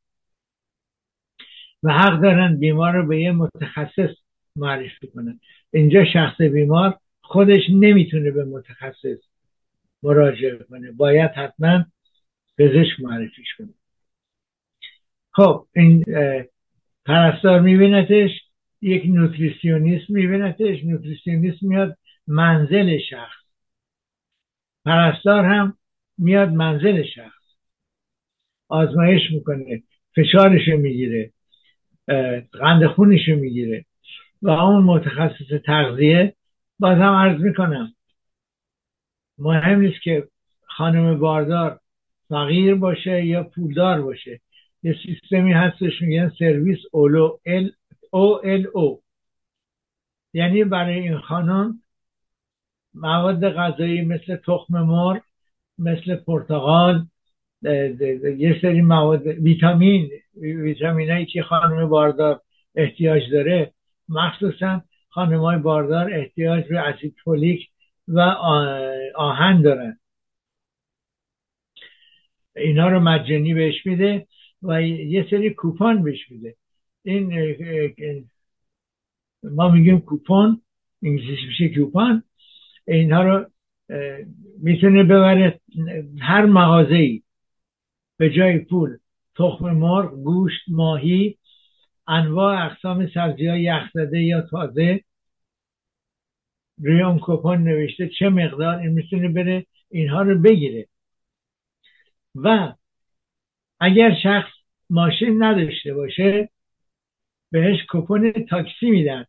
و 1.84 1.94
حق 1.94 2.22
دارن 2.22 2.58
بیمار 2.60 2.94
رو 2.94 3.08
به 3.08 3.22
یه 3.22 3.32
متخصص 3.32 4.15
معرفی 4.56 5.08
کنن. 5.08 5.39
اینجا 5.74 6.06
شخص 6.06 6.42
بیمار 6.42 6.98
خودش 7.22 7.62
نمی‌تونه 7.70 8.32
به 8.32 8.46
متخصص 8.46 9.29
مراجعه 10.04 10.58
کنه. 10.58 10.92
باید 10.92 11.32
حتما 11.32 11.86
پزشک 12.58 13.00
معرفیش 13.00 13.48
کنه. 13.58 13.74
خب 15.32 15.68
این 15.76 16.06
پرستار 17.06 17.60
میبینتش 17.60 18.30
یک 18.82 19.04
نوتریسیونیست 19.06 20.10
میبینتش 20.10 20.84
نوتریسیونیست 20.84 21.64
میاد 21.64 21.98
منزل 22.28 22.98
شخص. 23.10 23.40
پرستار 24.86 25.46
هم 25.46 25.78
میاد 26.18 26.50
منزل 26.50 27.04
شخص. 27.16 27.56
آزمایش 28.68 29.22
می‌کنه 29.32 29.84
فشارش 30.16 30.68
می‌گیره 30.68 31.32
قند 32.52 32.86
خونش 32.88 33.28
می‌گیره. 33.28 33.86
و 34.42 34.50
اون 34.50 34.84
متخصص 34.84 35.62
تغذیه 35.66 36.36
باز 36.80 36.98
هم 36.98 37.14
عرض 37.14 37.42
می‌کنم 37.42 37.94
مهم 39.39 39.80
نیست 39.80 40.02
که 40.02 40.28
خانم 40.65 41.19
باردار 41.19 41.80
فقیر 42.30 42.75
باشه 42.75 43.25
یا 43.25 43.43
پولدار 43.43 44.02
باشه. 44.02 44.39
یه 44.84 44.95
سیستمی 45.06 45.54
هستش 45.54 46.02
میگن 46.02 46.32
سرویس 46.39 46.80
اولو 46.91 47.38
ال 47.45 47.71
او 48.12 48.45
ال 48.45 48.67
او. 48.73 49.02
یعنی 50.34 50.63
برای 50.63 50.99
این 50.99 51.17
خانم 51.17 51.80
مواد 52.93 53.49
غذایی 53.49 54.02
مثل 54.02 54.36
تخم 54.36 54.82
مرغ 54.82 55.21
مثل 55.78 56.15
پرتغال 56.15 57.06
یه 58.38 58.60
سری 58.62 58.82
مواد 58.82 59.28
ویتامین 59.28 60.10
ویتامین 60.41 61.10
هایی 61.10 61.25
که 61.25 61.43
خانم 61.43 61.89
باردار 61.89 62.41
احتیاج 62.75 63.21
داره. 63.32 63.73
مخصوصا 64.10 64.82
خانم 65.10 65.39
های 65.39 65.58
باردار 65.58 66.13
احتیاج 66.13 66.67
به 66.67 66.80
اسید 66.80 67.15
فولیک 67.23 67.69
و 68.10 68.19
آهن 69.15 69.62
دارن 69.62 70.00
اینا 72.56 72.89
رو 72.89 73.00
مجانی 73.00 73.54
بهش 73.54 73.86
میده 73.86 74.28
و 74.62 74.82
یه 74.82 75.28
سری 75.30 75.50
کوپان 75.50 76.04
بهش 76.04 76.32
میده. 76.32 76.56
این 77.04 78.30
ما 79.43 79.69
میگیم 79.69 80.00
کوپان 80.00 80.62
انگلیسی 81.04 81.45
میشه 81.48 81.69
کوپان 81.76 82.24
اینها 82.88 83.24
رو 83.24 83.45
می‌تونه 84.62 85.04
ببره 85.04 85.60
هر 86.19 86.45
مغازه 86.45 86.95
ای 86.95 87.24
به 88.17 88.30
جای 88.30 88.60
پول. 88.60 88.98
تخم 89.36 89.72
مرغ 89.72 90.13
گوشت 90.24 90.62
ماهی 90.67 91.38
انواع 92.08 92.65
اقسام 92.65 93.08
سبزی 93.08 93.48
های 93.48 93.62
یخزده 93.62 94.22
یا 94.22 94.41
تازه. 94.41 95.04
روی 96.80 97.02
اون 97.02 97.20
کوپن 97.20 97.58
نوشته 97.58 98.10
چه 98.20 98.30
مقدار 98.30 98.76
این 98.76 98.89
می‌تونه 98.89 99.30
بره 99.30 99.65
اینها 99.89 100.22
رو 100.22 100.42
بگیره 100.42 100.88
و 102.36 102.74
اگر 103.80 104.15
شخص 104.24 104.52
ماشین 104.89 105.44
نداشته 105.44 105.94
باشه 105.94 106.50
بهش 107.52 107.86
کوپن 107.89 108.32
تاکسی 108.32 108.89
میدن 108.89 109.26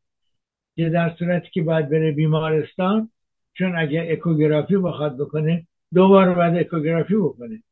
که 0.77 0.89
در 0.89 1.17
صورتی 1.19 1.49
که 1.51 1.63
باید 1.63 1.91
بره 1.91 2.13
بیمارستان 2.13 3.11
چون 3.55 3.79
اگر 3.79 4.13
اکوگرافی 4.13 4.77
بخواد 4.77 5.19
بکنه 5.19 5.67
دو 5.95 6.09
بار 6.09 6.35
بعد 6.35 6.57
اکوگرافی 6.57 7.15
بکنه 7.15 7.63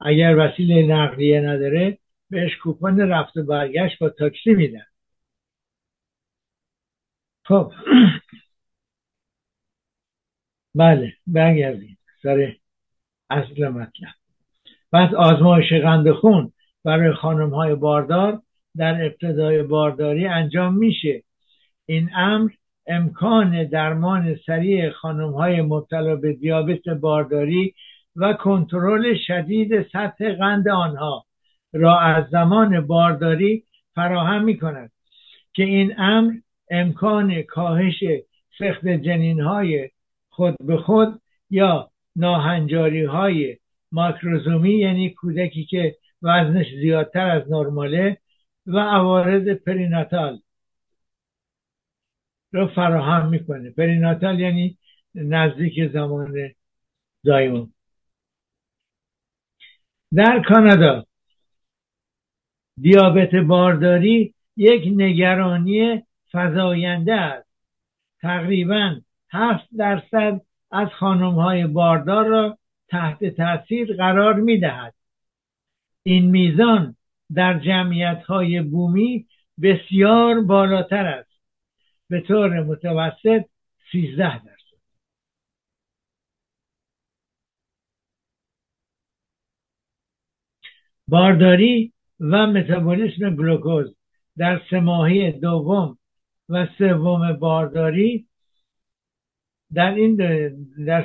اگر 0.00 0.36
وسیله 0.38 0.94
نقلیه 0.94 1.40
نداره 1.40 1.98
بهش 2.30 2.56
کوپن 2.56 3.00
رفت 3.00 3.36
و 3.36 3.42
برگشت 3.42 3.98
با 3.98 4.08
تاکسی 4.08 4.54
میدن 4.54 4.86
خب 7.44 7.72
بله 10.74 11.12
برگردیم. 11.26 11.98
سر 12.22 12.56
اصل 13.30 13.68
مطلب. 13.68 14.14
پس 14.92 15.14
آزمایش 15.14 15.72
قند 15.72 16.12
خون 16.12 16.52
برای 16.84 17.12
خانم 17.12 17.54
های 17.54 17.74
باردار 17.74 18.42
در 18.76 19.04
ابتدای 19.04 19.62
بارداری 19.62 20.26
انجام 20.26 20.74
میشه. 20.74 21.22
این 21.86 22.10
امر 22.14 22.50
امکان 22.86 23.64
درمان 23.64 24.36
سریع 24.46 24.90
خانم 24.90 25.32
های 25.32 25.62
مبتلا 25.62 26.16
به 26.16 26.32
دیابت 26.32 26.88
بارداری 26.88 27.74
و 28.16 28.32
کنترل 28.32 29.16
شدید 29.26 29.82
سطح 29.82 30.32
قند 30.32 30.68
آنها 30.68 31.24
را 31.72 32.00
از 32.00 32.24
زمان 32.30 32.86
بارداری 32.86 33.64
فراهم 33.94 34.44
می 34.44 34.58
کند 34.58 34.90
که 35.52 35.62
این 35.62 36.00
امر 36.00 36.32
امکان 36.70 37.42
کاهش 37.42 38.04
سخت 38.58 38.88
جنین 38.88 39.40
های 39.40 39.90
خود 40.32 40.56
به 40.66 40.76
خود 40.76 41.20
یا 41.50 41.90
ناهنجاری 42.16 43.04
های 43.04 43.58
ماکروزومی 43.92 44.78
یعنی 44.78 45.10
کودکی 45.10 45.64
که 45.64 45.96
وزنش 46.22 46.66
زیادتر 46.70 47.30
از 47.30 47.50
نرماله 47.50 48.18
و 48.66 48.78
عوارض 48.78 49.48
پریناتال 49.48 50.40
رو 52.52 52.68
فراهم 52.68 53.28
می‌کنه. 53.28 53.70
پریناتال 53.70 54.40
یعنی 54.40 54.78
نزدیک 55.14 55.92
زمان 55.92 56.54
زایمان 57.22 57.72
در 60.14 60.42
کانادا 60.48 61.04
دیابت 62.80 63.34
بارداری 63.34 64.34
یک 64.56 64.82
نگرانی 64.96 66.02
فضاینده 66.32 67.14
است. 67.14 67.48
تقریبا 68.20 69.00
هفت 69.32 69.68
درصد 69.78 70.40
از 70.70 70.88
خانم 70.88 71.34
های 71.34 71.66
باردار 71.66 72.26
را 72.26 72.58
تحت 72.88 73.24
تاثیر 73.24 73.96
قرار 73.96 74.34
می 74.34 74.60
دهد. 74.60 74.94
این 76.02 76.30
میزان 76.30 76.96
در 77.34 77.58
جمعیت 77.58 78.22
های 78.26 78.62
بومی 78.62 79.26
بسیار 79.62 80.40
بالاتر 80.40 81.06
است 81.06 81.30
به 82.08 82.20
طور 82.20 82.62
متوسط 82.62 83.44
13 83.92 84.44
درصد 84.44 84.62
بارداری 91.08 91.92
و 92.20 92.46
متابولیسم 92.46 93.36
گلوکوز 93.36 93.96
در 94.36 94.60
سه 94.70 95.30
دوم 95.30 95.98
و 96.48 96.66
سوم 96.78 97.32
بارداری 97.32 98.28
در 99.74 99.94
این 99.94 100.16
در 100.86 101.04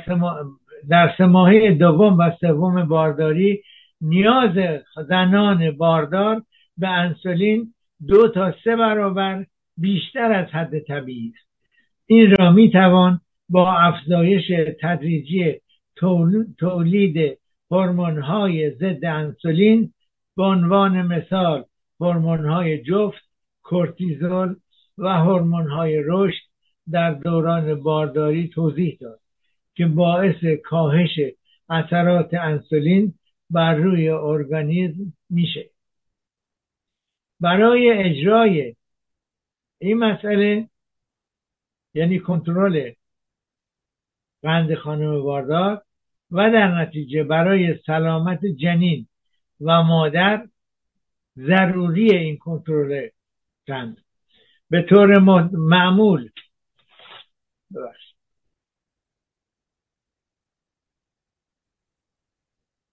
در 0.89 1.13
سه 1.18 1.26
ماهی 1.26 1.76
دوم 1.76 2.18
و 2.20 2.32
سوم 2.39 2.88
بارداری 2.88 3.61
نیاز 4.01 4.82
زنان 5.07 5.72
باردار 5.72 6.43
به 6.78 6.88
انسولین 6.88 7.74
دو 8.07 8.28
تا 8.28 8.53
سه 8.63 8.76
برابر 8.76 9.45
بیشتر 9.78 10.32
از 10.34 10.47
حد 10.47 10.80
طبیعی 10.80 11.34
است. 11.36 11.47
این 12.05 12.36
را 12.39 12.51
می 12.51 12.72
توان 12.72 13.22
با 13.49 13.74
افزایش 13.74 14.51
تدریجی 14.82 15.55
تولید 16.57 17.39
هورمون 17.72 18.22
های 18.22 18.72
ضد 18.72 19.05
انسولین 19.05 19.93
به 20.38 20.43
عنوان 20.43 21.01
مثال 21.01 21.63
هورمون 21.99 22.45
های 22.45 22.84
جفت 22.84 23.24
کورتیزول 23.63 24.55
و 24.97 25.09
هورمون 25.09 25.68
های 25.68 26.03
رشد 26.05 26.47
در 26.91 27.13
دوران 27.13 27.81
بارداری 27.81 28.47
توضیح 28.47 28.97
داد 29.01 29.19
که 29.75 29.85
باعث 29.85 30.43
کاهش 30.63 31.19
اثرات 31.69 32.33
انسولین 32.33 33.13
بر 33.49 33.75
روی 33.75 34.09
ارگانیزم 34.09 35.13
میشه. 35.29 35.69
برای 37.39 37.91
اجرای 37.91 38.75
این 39.79 39.97
مسئله 39.97 40.69
یعنی 41.93 42.19
کنترل 42.19 42.91
قند 44.41 44.75
خانم 44.75 45.21
باردار 45.21 45.81
و 46.31 46.51
در 46.51 46.81
نتیجه 46.81 47.23
برای 47.23 47.77
سلامت 47.85 48.45
جنین 48.45 49.07
و 49.61 49.83
مادر 49.83 50.47
ضروری 51.38 52.15
این 52.15 52.38
کنترل 52.38 53.07
قند. 53.67 53.97
به 54.69 54.81
طور 54.81 55.19
معمول 55.51 56.29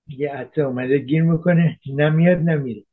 یه 0.09 0.31
عطه 0.33 0.63
اومده 0.63 0.99
گیر 0.99 1.23
می‌کنه 1.23 1.79
نمیاد 1.87 2.39
نمیره 2.39 2.85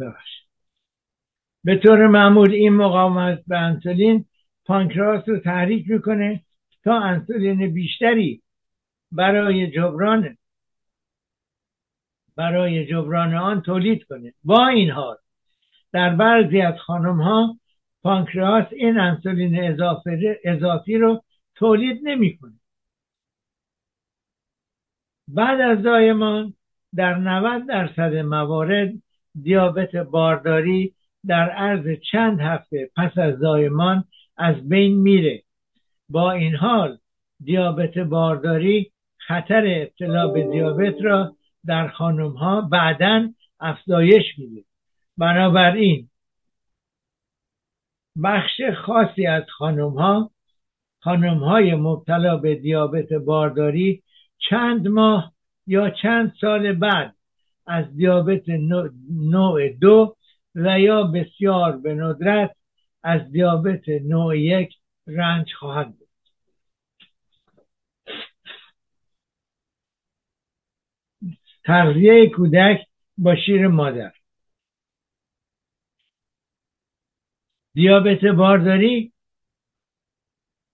ببخش 0.00 0.42
به 1.64 1.76
طور 1.76 2.06
معمول 2.06 2.52
این 2.52 2.72
مقاومت 2.72 3.42
به 3.46 3.58
انسولین 3.58 4.24
پانکراس 4.64 5.28
رو 5.28 5.38
تحریک 5.38 5.90
می‌کنه 5.90 6.44
تا 6.84 7.00
انسولین 7.00 7.74
بیشتری 7.74 8.42
برای 9.12 9.70
جبران 9.70 10.36
برای 12.36 12.86
جبران 12.86 13.34
آن 13.34 13.62
تولید 13.62 14.04
کنه. 14.04 14.34
با 14.44 14.66
این 14.66 14.90
حال 14.90 15.16
در 15.92 16.14
بعضی 16.14 16.60
از 16.60 16.74
خانم 16.78 17.20
ها 17.20 17.56
پانکراس 18.02 18.66
این 18.72 18.98
انسولین 18.98 19.78
اضافی 20.44 20.96
رو 20.98 21.22
تولید 21.54 22.00
نمی‌کنه. 22.02 22.52
بعد 25.28 25.60
از 25.60 25.82
زایمان 25.82 26.54
در 26.94 27.14
90 27.14 27.68
درصد 27.68 28.14
موارد 28.16 28.92
دیابت 29.42 29.96
بارداری 29.96 30.94
در 31.26 31.50
عرض 31.50 32.00
چند 32.12 32.40
هفته 32.40 32.90
پس 32.96 33.18
از 33.18 33.38
زایمان 33.38 34.04
از 34.36 34.68
بین 34.68 35.00
میره. 35.00 35.42
با 36.08 36.32
این 36.32 36.56
حال 36.56 36.98
دیابت 37.44 37.98
بارداری 37.98 38.92
خطر 39.18 39.64
ابتلا 39.66 40.28
به 40.28 40.42
دیابت 40.42 40.94
را 41.02 41.36
در 41.66 41.88
خانم 41.88 42.30
ها 42.32 42.60
بعدا 42.60 43.28
افزایش 43.60 44.38
میده. 44.38 44.64
بنابراین 45.18 46.08
بخش 48.24 48.60
خاصی 48.84 49.26
از 49.26 49.42
خانم 49.58 49.90
ها 49.90 50.30
خانم 51.00 51.38
های 51.44 51.74
مبتلا 51.74 52.36
به 52.36 52.54
دیابت 52.54 53.12
بارداری 53.12 54.02
چند 54.38 54.88
ماه 54.88 55.32
یا 55.66 55.90
چند 55.90 56.32
سال 56.40 56.72
بعد 56.72 57.16
از 57.66 57.96
دیابت 57.96 58.48
نوع 59.10 59.68
دو 59.68 60.16
و 60.54 60.80
یا 60.80 61.02
بسیار 61.02 61.76
به 61.76 61.94
ندرت 61.94 62.56
از 63.02 63.32
دیابت 63.32 63.88
نوع 63.88 64.38
یک 64.38 64.74
رنج 65.06 65.52
خواهد 65.52 65.98
بود 65.98 66.08
تغذیه 71.64 72.28
کودک 72.28 72.86
با 73.18 73.36
شیر 73.36 73.68
مادر. 73.68 74.12
دیابت 77.74 78.24
بارداری 78.24 79.12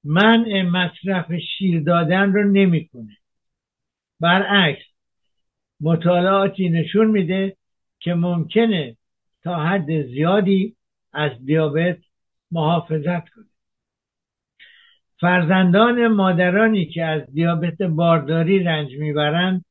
منع 0.04 0.62
مصرف 0.62 1.32
شیر 1.32 1.82
دادن 1.82 2.32
رو 2.32 2.50
نمی‌کنه. 2.52 3.16
برعکس 4.20 4.84
مطالعاتی 5.80 6.68
نشون 6.68 7.06
میده 7.06 7.56
که 8.00 8.14
ممکنه 8.14 8.96
تا 9.42 9.56
حد 9.56 10.02
زیادی 10.02 10.76
از 11.12 11.44
دیابت 11.44 11.98
محافظت 12.50 13.28
کنه. 13.28 13.44
فرزندان 15.20 16.08
مادرانی 16.08 16.86
که 16.86 17.04
از 17.04 17.22
دیابت 17.32 17.82
بارداری 17.82 18.58
رنج 18.58 18.92
می‌برند 18.98 19.64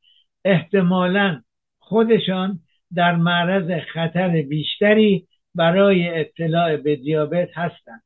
احتمالا 0.48 1.42
خودشان 1.80 2.60
در 2.96 3.16
معرض 3.16 3.84
خطر 3.94 4.42
بیشتری 4.42 5.28
برای 5.56 6.08
اطلاع 6.10 6.78
به 6.78 6.96
دیابت 6.96 7.50
هستند. 7.54 8.02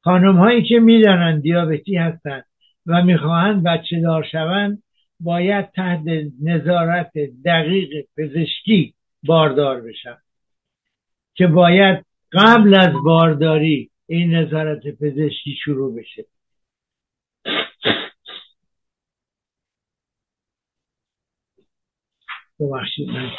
خانم 0.00 0.36
هایی 0.36 0.62
که 0.62 0.78
می‌دانند 0.78 1.42
دیابتی 1.42 1.96
هستند 1.96 2.44
و 2.86 3.02
می‌خواهند 3.02 3.62
بچه 3.62 4.00
دار 4.00 4.26
شوند 4.32 4.82
باید 5.20 5.70
تحت 5.70 6.00
نظارت 6.42 7.12
دقیق 7.44 8.06
پزشکی 8.16 8.94
باردار 9.22 9.80
بشن 9.80 10.16
که 11.34 11.46
باید 11.46 12.04
قبل 12.32 12.74
از 12.74 12.92
بارداری 13.04 13.90
این 14.06 14.34
نظارت 14.34 14.82
پزشکی 15.00 15.56
شروع 15.64 15.96
بشه. 15.96 16.24
ببخشید 22.60 23.08
من. 23.08 23.30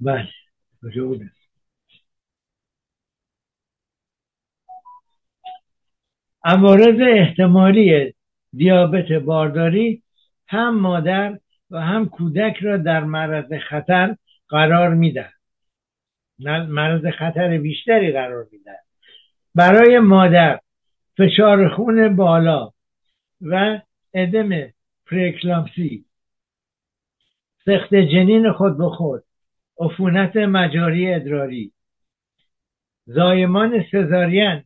بله 0.00 0.28
کجا 0.82 1.06
بودم 1.06 1.30
عوارض 6.44 7.00
احتمالی 7.00 8.14
دیابت 8.52 9.12
بارداری 9.12 10.02
هم 10.48 10.80
مادر 10.80 11.38
و 11.70 11.80
هم 11.80 12.08
کودک 12.08 12.56
را 12.62 12.76
در 12.76 13.04
معرض 13.04 13.52
خطر 13.68 14.16
قرار 14.48 14.94
میدن 14.94 15.30
معرض 16.68 17.06
خطر 17.18 17.58
بیشتری 17.58 18.12
قرار 18.12 18.46
میدن 18.52 18.76
برای 19.54 19.98
مادر 19.98 20.60
فشار 21.18 21.68
خون 21.68 22.16
بالا 22.16 22.72
و 23.40 23.80
ادم 24.14 24.75
پریکلامسی 25.06 26.04
سخت 27.64 27.94
جنین 27.94 28.52
خود 28.52 28.78
به 28.78 28.88
خود 28.90 29.22
عفونت 29.80 30.36
مجاری 30.36 31.14
ادراری. 31.14 31.72
زایمان 33.06 33.84
سزارین 33.92 34.64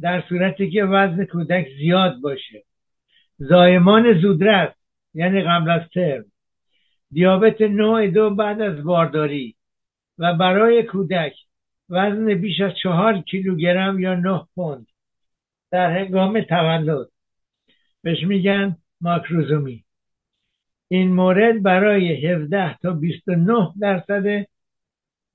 در 0.00 0.24
صورتی 0.28 0.70
که 0.70 0.84
وزن 0.84 1.24
کودک 1.24 1.68
زیاد 1.78 2.20
باشه. 2.20 2.64
زایمان 3.38 4.20
زودرس 4.20 4.74
یعنی 5.14 5.42
قبل 5.42 5.70
از 5.70 5.88
ترم. 5.94 6.24
دیابت 7.10 7.60
نوع 7.60 8.06
دو 8.06 8.30
بعد 8.30 8.60
از 8.60 8.84
بارداری. 8.84 9.54
و 10.18 10.34
برای 10.34 10.82
کودک 10.82 11.34
وزن 11.90 12.34
بیش 12.34 12.60
از 12.60 12.72
چهار 12.82 13.20
کیلوگرم 13.20 13.98
یا 13.98 14.14
نه 14.14 14.46
پوند 14.54 14.86
در 15.70 15.98
هنگام 15.98 16.40
تولد. 16.40 17.08
بهش 18.02 18.22
میگن 18.22 18.76
ماکروزومی. 19.00 19.84
این 20.88 21.14
مورد 21.14 21.62
برای 21.62 22.26
17 22.26 22.78
تا 22.78 22.92
29 22.92 23.72
درصد 23.80 24.46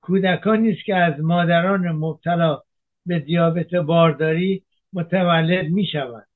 کودکانی 0.01 0.71
است 0.71 0.85
که 0.85 0.95
از 0.95 1.19
مادران 1.19 1.91
مبتلا 1.91 2.61
به 3.05 3.19
دیابت 3.19 3.75
بارداری 3.75 4.63
متولد 4.93 5.65
می 5.65 5.85
شود 5.85 6.27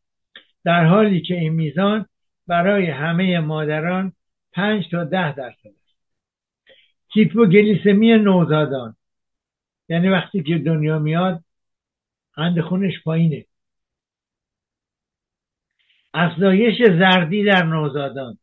در 0.63 0.85
حالی 0.85 1.21
که 1.21 1.33
این 1.33 1.53
میزان 1.53 2.05
برای 2.47 2.85
همه 2.85 3.39
مادران 3.39 4.13
5 4.51 4.89
تا 4.91 5.03
10 5.03 5.35
درصد 5.35 5.67
است. 5.67 5.97
هیپوگلیسمی 7.13 8.17
نوزادان. 8.17 8.95
یعنی 9.89 10.09
وقتی 10.09 10.43
که 10.43 10.57
دنیا 10.57 10.99
میاد 10.99 11.43
قند 12.33 12.61
خونش 12.61 13.03
پایینه. 13.03 13.45
افزایش 16.17 16.77
زردی 16.99 17.43
در 17.43 17.63
نوزادان. 17.63 18.37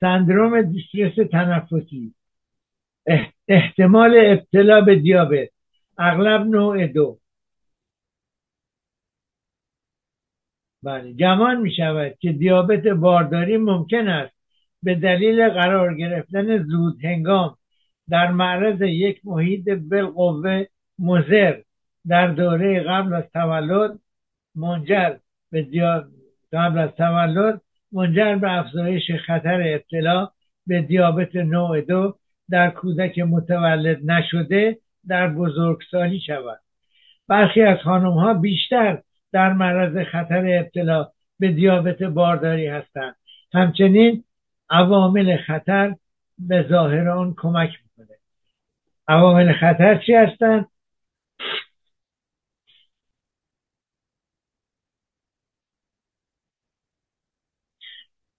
سندروم 0.00 0.62
دیسترس 0.62 1.28
تنفسی. 1.30 2.14
احتمال 3.48 4.14
ابتلا 4.26 4.80
به 4.80 4.96
دیابت. 4.96 5.48
اغلب 5.98 6.46
نوع 6.46 6.86
دو. 6.86 7.18
بله 10.82 11.12
گمان 11.12 11.60
می 11.60 11.74
شود 11.74 12.16
که 12.20 12.32
دیابت 12.32 12.86
بارداری 12.86 13.56
ممکن 13.56 14.08
است 14.08 14.34
به 14.82 14.94
دلیل 14.94 15.48
قرار 15.48 15.94
گرفتن 15.94 16.62
زود 16.62 17.04
هنگام 17.04 17.56
در 18.08 18.30
معرض 18.30 18.80
یک 18.80 19.20
محیط 19.24 19.68
بالقوه 19.68 20.64
مزر 20.98 21.60
در 22.06 22.26
دوره 22.26 22.80
قبل 22.80 23.14
از 23.14 23.24
تولد 23.32 23.98
منجر 24.54 25.16
به 25.50 25.62
قبل 26.52 26.78
از 26.78 26.90
تولد 26.90 27.60
منجر 27.92 28.34
به 28.34 28.58
افزایش 28.58 29.10
خطر 29.26 29.62
ابتلا 29.74 30.28
به 30.66 30.82
دیابت 30.82 31.36
نوع 31.36 31.80
دو 31.80 32.14
در 32.50 32.70
کودک 32.70 33.18
متولد 33.18 34.10
نشده 34.10 34.78
در 35.08 35.28
بزرگسالی 35.28 36.20
شود. 36.20 36.60
برخی 37.28 37.62
از 37.62 37.78
خانم 37.78 38.12
ها 38.12 38.34
بیشتر 38.34 39.02
در 39.32 39.52
معرض 39.52 40.06
خطر 40.06 40.58
ابتلا 40.58 41.08
به 41.38 41.52
دیابت 41.52 42.02
بارداری 42.02 42.66
هستند. 42.66 43.16
همچنین 43.52 44.24
عوامل 44.70 45.36
خطر 45.36 45.94
به 46.38 46.66
ظاهر 46.68 47.08
آن 47.08 47.34
کمک 47.36 47.70
می‌کنه. 47.70 48.16
عوامل 49.08 49.52
خطر 49.52 49.98
چی 50.06 50.14
هستند؟ 50.14 50.66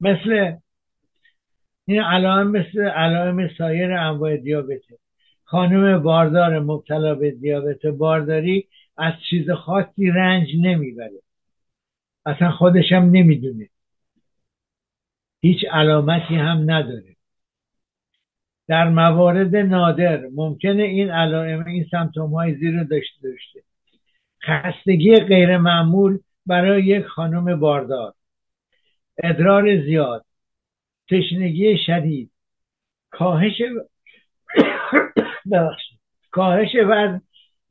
مثل 0.01 0.55
این 1.85 2.01
علائم 2.01 2.51
مثل 2.51 2.81
علائم 2.81 3.49
سایر 3.57 3.93
انواع 3.93 4.37
دیابته. 4.37 4.97
خانم 5.43 6.03
باردار 6.03 6.59
مبتلا 6.59 7.15
به 7.15 7.31
دیابت 7.31 7.85
بارداری 7.85 8.67
از 8.97 9.13
چیز 9.29 9.51
خاصی 9.51 10.09
رنج 10.09 10.47
نمی‌بره. 10.61 11.21
اصلا 12.25 12.51
خودش 12.51 12.91
هم 12.91 13.03
نمی‌دونه. 13.03 13.69
هیچ 15.41 15.65
علامتی 15.71 16.35
هم 16.35 16.71
نداره. 16.71 17.15
در 18.67 18.89
موارد 18.89 19.55
نادر 19.55 20.21
ممکنه 20.35 20.83
این 20.83 21.09
علائم 21.09 21.65
این 21.65 21.85
سمتوم 21.91 22.33
های 22.33 22.55
زیر 22.55 22.83
داشته 22.83 23.21
داشته. 23.23 23.61
خستگی 24.43 25.15
غیر 25.15 25.57
معمول 25.57 26.19
برای 26.45 26.85
یک 26.85 27.05
خانم 27.05 27.59
باردار. 27.59 28.13
ادرار 29.23 29.81
زیاد 29.85 30.25
تشنگی 31.09 31.77
شدید 31.85 32.31
کاهش 33.09 33.61
کاهش 36.31 36.75
وزن 36.75 37.21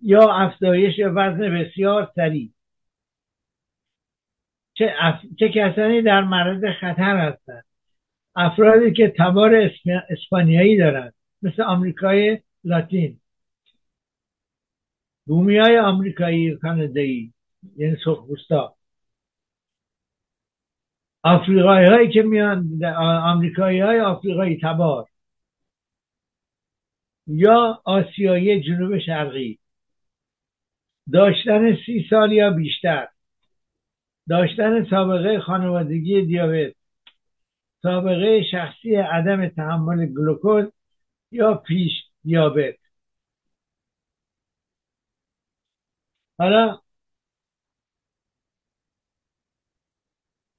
یا 0.00 0.32
افزایش 0.32 0.94
وزن 0.98 1.50
بسیار 1.50 2.12
سریع. 2.14 2.50
چه, 4.74 4.94
چه 5.38 5.48
کسانی 5.48 6.02
در 6.02 6.20
معرض 6.20 6.64
خطر 6.80 7.16
هستند؟ 7.16 7.64
افرادی 8.36 8.92
که 8.92 9.14
تبار 9.18 9.70
اسپانیایی 10.10 10.76
دارند 10.76 11.14
مثل 11.42 11.62
آمریکای 11.62 12.38
لاتین. 12.64 13.20
بومی 15.26 15.60
آمریکایی 15.60 16.56
کانادایی 16.56 17.32
یعنی 17.76 17.96
سرخپوستا 18.04 18.77
آفریقایی 21.22 21.86
هایی 21.86 22.10
که 22.10 22.22
میان 22.22 22.84
آمریکایی 23.24 23.80
های 23.80 24.00
آفریقایی 24.00 24.60
تبار. 24.62 25.08
یا 27.26 27.82
آسیایی 27.84 28.62
جنوب 28.62 28.98
شرقی. 28.98 29.58
داشتن 31.12 31.76
سی 31.86 32.06
سال 32.10 32.32
یا 32.32 32.50
بیشتر. 32.50 33.08
داشتن 34.28 34.84
سابقه 34.90 35.40
خانوادگی 35.40 36.22
دیابت. 36.22 36.74
سابقه 37.82 38.42
شخصی 38.50 38.94
عدم 38.96 39.48
تحمل 39.48 40.06
گلوکوز 40.06 40.72
یا 41.32 41.54
پیش 41.54 41.92
دیابت. 42.24 42.74
حالا 46.38 46.80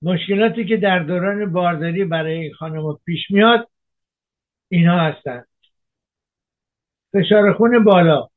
مشکلاتی 0.02 0.66
که 0.66 0.78
در 0.78 1.00
دوران 1.00 1.52
بارداری 1.52 2.06
برای 2.06 2.54
خانم 2.54 2.98
پیش 3.06 3.32
میاد 3.32 3.70
اینها 4.70 5.00
هستند 5.00 5.48
فشار 7.14 7.54
خون 7.54 7.84
بالا. 7.84 8.30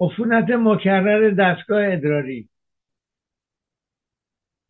عفونت 0.00 0.50
مکرر 0.50 1.30
دستگاه 1.30 1.92
ادراری. 1.92 2.48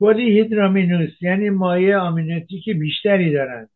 polyhydramnios 0.01 1.23
یعنی 1.23 1.51
مایع 1.51 1.97
amniotic 1.97 2.71
بیشتری 2.71 3.33
دارند. 3.33 3.71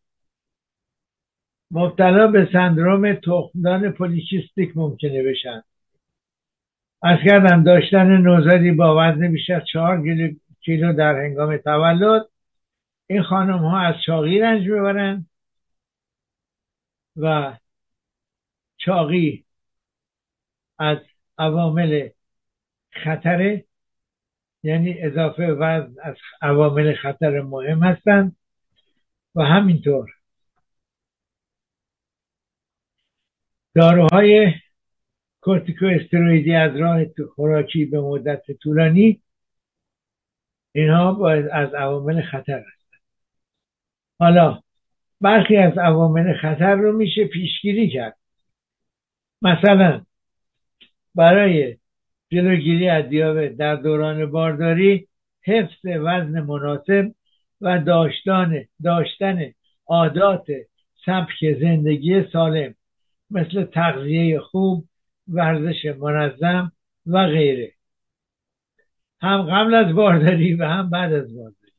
مبتلا 1.70 2.26
به 2.26 2.48
سندروم 2.52 3.14
تخمدان 3.14 3.92
polycystic 3.92 4.76
ممکنه 4.76 5.22
بشن. 5.22 5.62
از 7.02 7.18
کردم 7.26 7.64
داشتن 7.64 8.06
نوزادی 8.06 8.70
با 8.72 8.96
وزن 8.98 9.32
بیش 9.32 9.50
از 9.50 9.62
چهار 9.72 10.02
کیلو 10.64 10.92
در 10.92 11.14
هنگام 11.14 11.56
تولد 11.56 12.28
این 13.06 13.22
خانم 13.22 13.58
ها 13.58 13.80
از 13.80 13.94
چاقی 14.06 14.38
رنج 14.38 14.68
ببرن 14.68 15.26
و 17.16 17.56
چاقی 18.76 19.44
از 20.78 20.98
عوامل 21.38 22.08
خطر 22.92 23.62
یعنی 24.62 25.02
اضافه 25.02 25.46
وزن 25.46 25.94
از 26.02 26.16
عوامل 26.42 26.94
خطر 26.94 27.40
مهم 27.40 27.82
هستند 27.82 28.36
و 29.34 29.42
همینطور. 29.42 30.10
داروهای 33.74 34.52
کورتیکو 35.40 35.86
از 36.56 36.76
راه 36.76 37.04
خوراکی 37.34 37.84
به 37.84 38.00
مدت 38.00 38.42
طولانی 38.62 39.22
اینها 40.72 41.12
باید 41.12 41.46
از 41.46 41.74
عوامل 41.74 42.22
خطر 42.22 42.58
هستند 42.58 43.00
حالا 44.18 44.60
برخی 45.20 45.56
از 45.56 45.78
عوامل 45.78 46.36
خطر 46.36 46.74
رو 46.74 46.92
میشه 46.92 47.24
پیشگیری 47.24 47.90
کرد. 47.90 48.16
مثلا 49.42 50.04
برای 51.14 51.76
جلوگیری 52.30 52.88
از 52.88 53.08
دیابت 53.08 53.56
در 53.56 53.76
دوران 53.76 54.30
بارداری 54.30 55.08
حفظ 55.44 55.86
وزن 55.86 56.40
مناسب 56.40 57.14
و 57.60 57.78
داشتن 57.78 58.64
داشتن 58.82 59.40
عادات 59.86 60.46
سبک 61.06 61.60
زندگی 61.60 62.24
سالم 62.32 62.74
مثل 63.30 63.64
تغذیه 63.64 64.40
خوب 64.40 64.84
ورزش 65.28 65.84
منظم 65.84 66.72
و 67.06 67.26
غیره. 67.26 67.72
هم 69.22 69.42
قبل 69.42 69.74
از 69.74 69.94
بارداری 69.94 70.54
و 70.54 70.64
هم 70.64 70.90
بعد 70.90 71.12
از 71.12 71.34
بارداری 71.36 71.72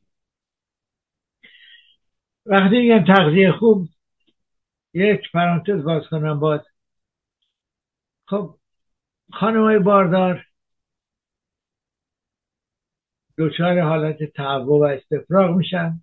وقتی 2.46 2.78
میگم 2.78 3.04
تغذیه 3.04 3.52
خوب 3.52 3.88
یک 4.94 5.20
پرانتز 5.32 5.84
باز 5.84 6.02
کنم 6.10 6.40
باز 6.40 6.60
خب 8.26 8.58
خانم 9.32 9.62
های 9.62 9.78
باردار 9.78 10.46
دچار 13.38 13.80
حالت 13.80 14.24
تهوع 14.24 14.80
و 14.80 14.84
استفراغ 14.84 15.56
میشن. 15.56 16.00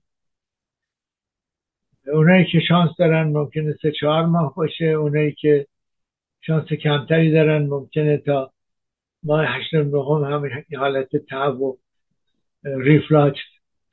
اونایی 2.13 2.45
که 2.51 2.59
شانس 2.67 2.91
دارن 2.99 3.23
ممکنه 3.23 3.75
سه 3.81 3.91
چهار 3.91 4.25
ماه 4.25 4.55
باشه 4.55 4.85
اونایی 4.85 5.31
که 5.31 5.67
شانس 6.41 6.67
کمتری 6.73 7.31
دارن 7.31 7.67
ممکنه 7.67 8.17
تا 8.17 8.53
ماه 9.23 9.45
هشتم 9.45 9.77
نهم 9.77 10.23
همین 10.23 10.63
حالت 10.77 11.15
تهوع 11.17 11.77
ریفلاکس 12.63 13.39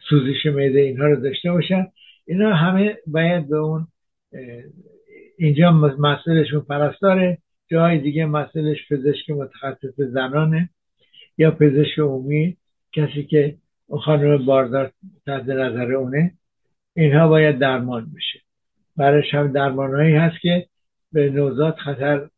سوزش 0.09 0.47
معده 0.47 0.81
اینها 0.81 1.07
رو 1.07 1.17
داشته 1.17 1.53
باشن. 1.53 1.87
اینا 2.27 2.55
همه 2.55 2.97
باید 3.07 3.49
به 3.49 3.57
اون 3.57 3.87
اینجا 5.39 5.73
مسئولشون 5.73 6.61
پرستاره 6.61 7.39
جای 7.71 7.99
دیگه 7.99 8.27
مسئلش 8.27 8.79
پزشک 8.91 9.31
متخصص 9.31 9.95
زنانه 9.97 10.69
یا 11.39 11.51
پزشک 11.51 11.99
عمومی 11.99 12.57
کسی 12.93 13.25
که 13.25 13.57
خانم 14.05 14.47
باردار 14.47 14.93
تحت 15.27 15.43
نظر 15.43 15.93
اونه. 15.93 16.33
اینها 16.97 17.29
باید 17.29 17.59
درمان 17.59 18.13
بشه. 18.17 18.41
برایش 18.97 19.35
هم 19.35 19.53
درمان 19.53 19.95
هایی 19.95 20.15
هست 20.15 20.41
که 20.41 20.67
به 21.13 21.31
نوزاد 21.31 21.77
خطر 21.77 22.29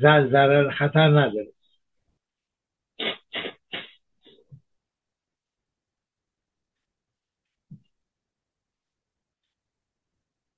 ضرر 0.00 0.70
خطر 0.70 1.08
نداره. 1.08 1.48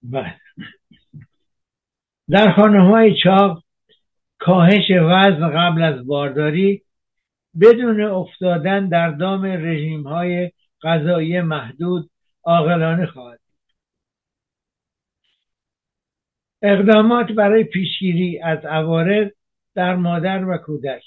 بله. 0.02 0.36
در 2.30 2.52
خانه 2.52 2.84
های 2.84 3.14
چاق 3.22 3.62
کاهش 4.38 4.90
وزن 4.90 5.48
قبل 5.48 5.82
از 5.82 6.06
بارداری 6.06 6.82
بدون 7.60 8.00
افتادن 8.00 8.88
در 8.88 9.10
دام 9.10 9.44
رژیم 9.44 10.02
های 10.02 10.50
غذایی 10.82 11.40
محدود 11.40 12.10
عاقلانه 12.44 13.06
خواهد 13.06 13.40
اقدامات 16.62 17.32
برای 17.32 17.64
پیشگیری 17.64 18.38
از 18.38 18.64
عوارض 18.64 19.30
در 19.74 19.96
مادر 19.96 20.44
و 20.44 20.56
کودک 20.58 21.02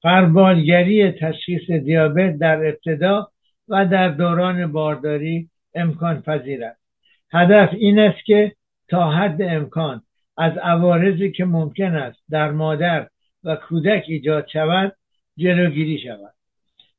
قربالگری 0.00 1.12
تشخیص 1.12 1.70
دیابت 1.70 2.38
در 2.38 2.56
ابتدا 2.56 3.28
و 3.68 3.86
در 3.86 4.08
دوران 4.08 4.72
بارداری 4.72 5.50
امکان 5.74 6.22
پذیر 6.22 6.64
است 6.64 6.83
هدف 7.32 7.70
این 7.72 7.98
است 7.98 8.24
که 8.24 8.52
تا 8.88 9.10
حد 9.10 9.42
امکان 9.42 10.02
از 10.36 10.56
عوارضی 10.56 11.32
که 11.32 11.44
ممکن 11.44 11.94
است 11.96 12.18
در 12.30 12.50
مادر 12.50 13.08
و 13.44 13.56
کودک 13.56 14.04
ایجاد 14.08 14.46
شود 14.48 14.96
جلوگیری 15.36 15.98
شود. 15.98 16.34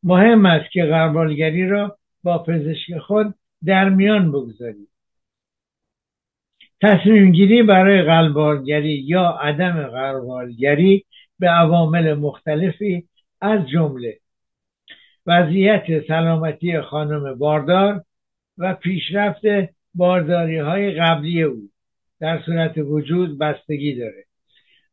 مهم 0.03 0.45
است 0.45 0.71
که 0.71 0.85
غربالگری 0.85 1.67
را 1.67 1.97
با 2.23 2.43
پزشک 2.43 2.97
خود 2.97 3.33
در 3.65 3.89
میان 3.89 4.31
بگذارید 4.31 4.89
تصمیم 6.81 7.31
گیری 7.31 7.63
برای 7.63 8.01
قلبالگری 8.01 8.93
یا 8.93 9.29
عدم 9.41 9.87
قلبالگری 9.87 11.05
به 11.39 11.49
عوامل 11.49 12.13
مختلفی 12.13 13.07
از 13.41 13.69
جمله 13.69 14.19
وضعیت 15.25 16.07
سلامتی 16.07 16.81
خانم 16.81 17.33
باردار 17.33 18.03
و 18.57 18.73
پیشرفت 18.73 19.74
بارداری 19.95 20.57
های 20.57 20.91
قبلی 20.91 21.43
او 21.43 21.69
در 22.19 22.41
صورت 22.45 22.77
وجود 22.77 23.37
بستگی 23.39 23.95
داره. 23.95 24.25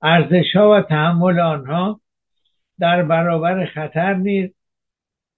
ارزش 0.02 0.56
ها 0.56 0.70
و 0.70 0.80
تحمل 0.80 1.40
آنها 1.40 2.00
در 2.78 3.02
برابر 3.02 3.66
خطر 3.66 4.14
نیز 4.14 4.50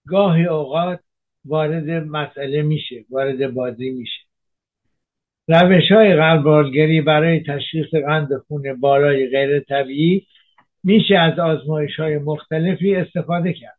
گاهی 0.07 0.45
اوقات 0.45 1.01
وارد 1.45 1.91
مسئله 1.91 2.63
میشه 2.63 3.05
وارد 3.11 3.55
بازی 3.55 3.91
میشه. 3.91 4.21
روش 5.49 5.93
های 5.93 6.17
قلبالگری 6.17 7.01
برای 7.01 7.43
تشخیص 7.43 7.95
قند 8.07 8.29
خون 8.49 8.81
بالای 8.81 9.31
غیر 9.31 9.61
طبیعی 9.61 10.27
میشه 10.85 11.19
از 11.19 11.39
آزمایش 11.39 12.01
های 12.01 12.19
مختلفی 12.19 12.95
استفاده 12.95 13.53
کرد. 13.53 13.79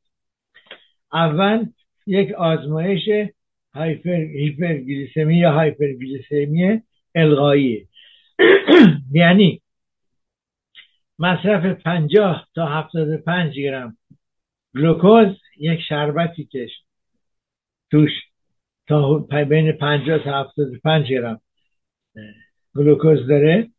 اول 1.13 1.65
یک 2.07 2.31
آزمایش 2.31 3.09
هایپر 3.75 4.09
هیپرگلیسمی 4.09 5.37
یا 5.37 5.51
هایپرگلیسمی 5.51 6.81
الغایی 7.15 7.87
یعنی 9.11 9.61
مصرف 11.19 11.65
50 11.65 12.47
تا 12.55 12.65
75 12.65 13.59
گرم 13.59 13.97
گلوکوز 14.75 15.35
یک 15.57 15.79
شربتی 15.89 16.45
که 16.45 16.67
توش 17.91 18.11
تا 18.87 19.17
بین 19.49 19.71
50 19.71 20.23
تا 20.23 20.39
75 20.39 21.07
گرم 21.07 21.41
گلوکوز 22.75 23.27
داره. 23.27 23.69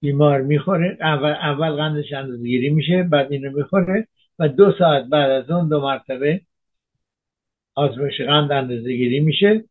بیمار 0.00 0.42
می‌خوره. 0.42 0.98
اول 1.00 1.30
اول 1.30 1.70
قندش 1.70 2.12
اندازه‌گیری 2.12 2.70
میشه 2.70 3.02
بعد 3.02 3.32
اینو 3.32 3.50
می‌خوره 3.50 4.08
و 4.38 4.48
دو 4.48 4.72
ساعت 4.78 5.04
بعد 5.04 5.30
از 5.30 5.50
اون 5.50 5.68
دو 5.68 5.80
مرتبه 5.80 6.40
آزمایش 7.74 8.20
قند 8.20 8.52
اندازه‌گیری 8.52 9.20
میشه. 9.20 9.64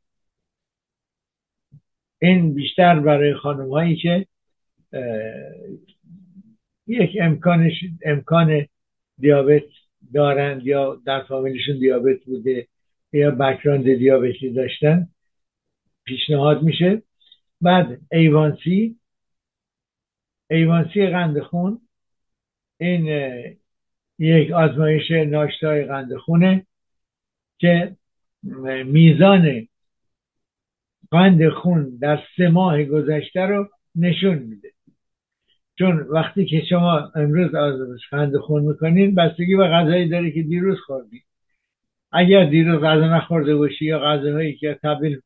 این 2.21 2.53
بیشتر 2.53 2.99
برای 2.99 3.33
خانم 3.33 3.69
هایی 3.69 3.95
که 3.95 4.25
یک 6.87 7.17
امکانش 7.21 7.73
امکان 8.05 8.67
دیابت 9.19 9.63
دارند 10.13 10.67
یا 10.67 11.01
در 11.05 11.23
فامیلشون 11.23 11.79
دیابت 11.79 12.23
بوده 12.25 12.67
یا 13.13 13.31
بکراند 13.31 13.93
دیابتی 13.93 14.53
داشتن 14.53 15.07
پیشنهاد 16.03 16.63
میشه. 16.63 17.01
بعد 17.61 18.01
ایوانسی 18.11 18.99
ایوانسی 20.49 21.07
قند 21.07 21.39
خون 21.39 21.81
این 22.79 23.05
یک 24.19 24.51
آزمایش 24.51 25.11
ناشتای 25.11 25.85
قند 25.85 26.15
خونه. 26.15 26.65
که 27.61 27.95
میزان 28.85 29.67
قند 31.11 31.49
خون 31.49 31.97
در 32.01 32.19
سه 32.37 32.49
ماه 32.49 32.83
گذشته 32.83 33.41
رو 33.41 33.69
نشون 33.95 34.37
میده. 34.37 34.69
چون 35.79 35.97
وقتی 35.97 36.45
که 36.45 36.61
شما 36.69 37.11
امروز 37.15 37.55
آزمایش 37.55 38.09
قند 38.11 38.37
خون 38.37 38.63
می‌کنین 38.63 39.15
بستگی 39.15 39.55
به 39.55 39.67
غذایی 39.67 40.09
داره 40.09 40.31
که 40.31 40.43
دیروز 40.43 40.79
خوردی. 40.79 41.21
اگر 42.11 42.45
دیروز 42.45 42.81
غذا 42.81 43.15
نخورده 43.17 43.55
باشی 43.55 43.85
یا 43.85 43.99
غذاهایی 43.99 44.55
که 44.55 44.79
تبدیل 44.83 45.19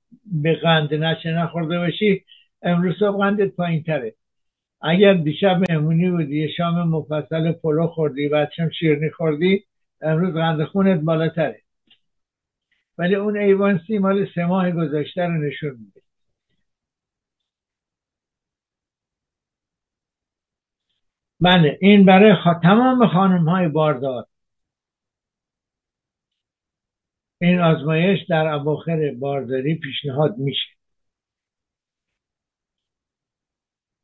به 0.44 0.56
قند 0.56 0.94
نشه 0.94 1.32
نخورده 1.32 1.78
باشی 1.78 2.24
امروز 2.62 2.96
صبح 3.00 3.18
قندت 3.18 3.56
پایین 3.56 3.84
تره. 3.84 4.14
اگر 4.82 5.14
دیشب 5.14 5.62
مهمونی 5.70 6.10
بودی 6.12 6.50
شام 6.58 6.90
مفصل 6.90 7.52
پلو 7.52 7.88
خوردی 7.88 8.30
شام 8.58 8.70
شیرنی 8.70 9.10
خوردی 9.10 9.64
امروز 10.02 10.34
قند 10.34 10.64
خونت 10.64 11.00
بالاتره. 11.00 11.65
ولی 12.98 13.16
اون 13.16 13.38
ایوانسی 13.38 13.98
مال 13.98 14.28
سه 14.36 14.46
ماه 14.46 14.72
گذشته 14.72 15.22
رو 15.22 15.34
نشون 15.34 15.72
میده. 15.80 16.02
بله 21.40 21.78
این 21.82 22.06
برای 22.06 22.36
تمام 22.64 23.08
خانم 23.08 23.50
های 23.50 23.68
باردار. 23.68 24.26
این 27.42 27.60
آزمایش 27.60 28.20
در 28.30 28.48
اواخر 28.48 29.12
بارداری 29.20 29.76
پیشنهاد 29.76 30.38
میشه. 30.38 30.68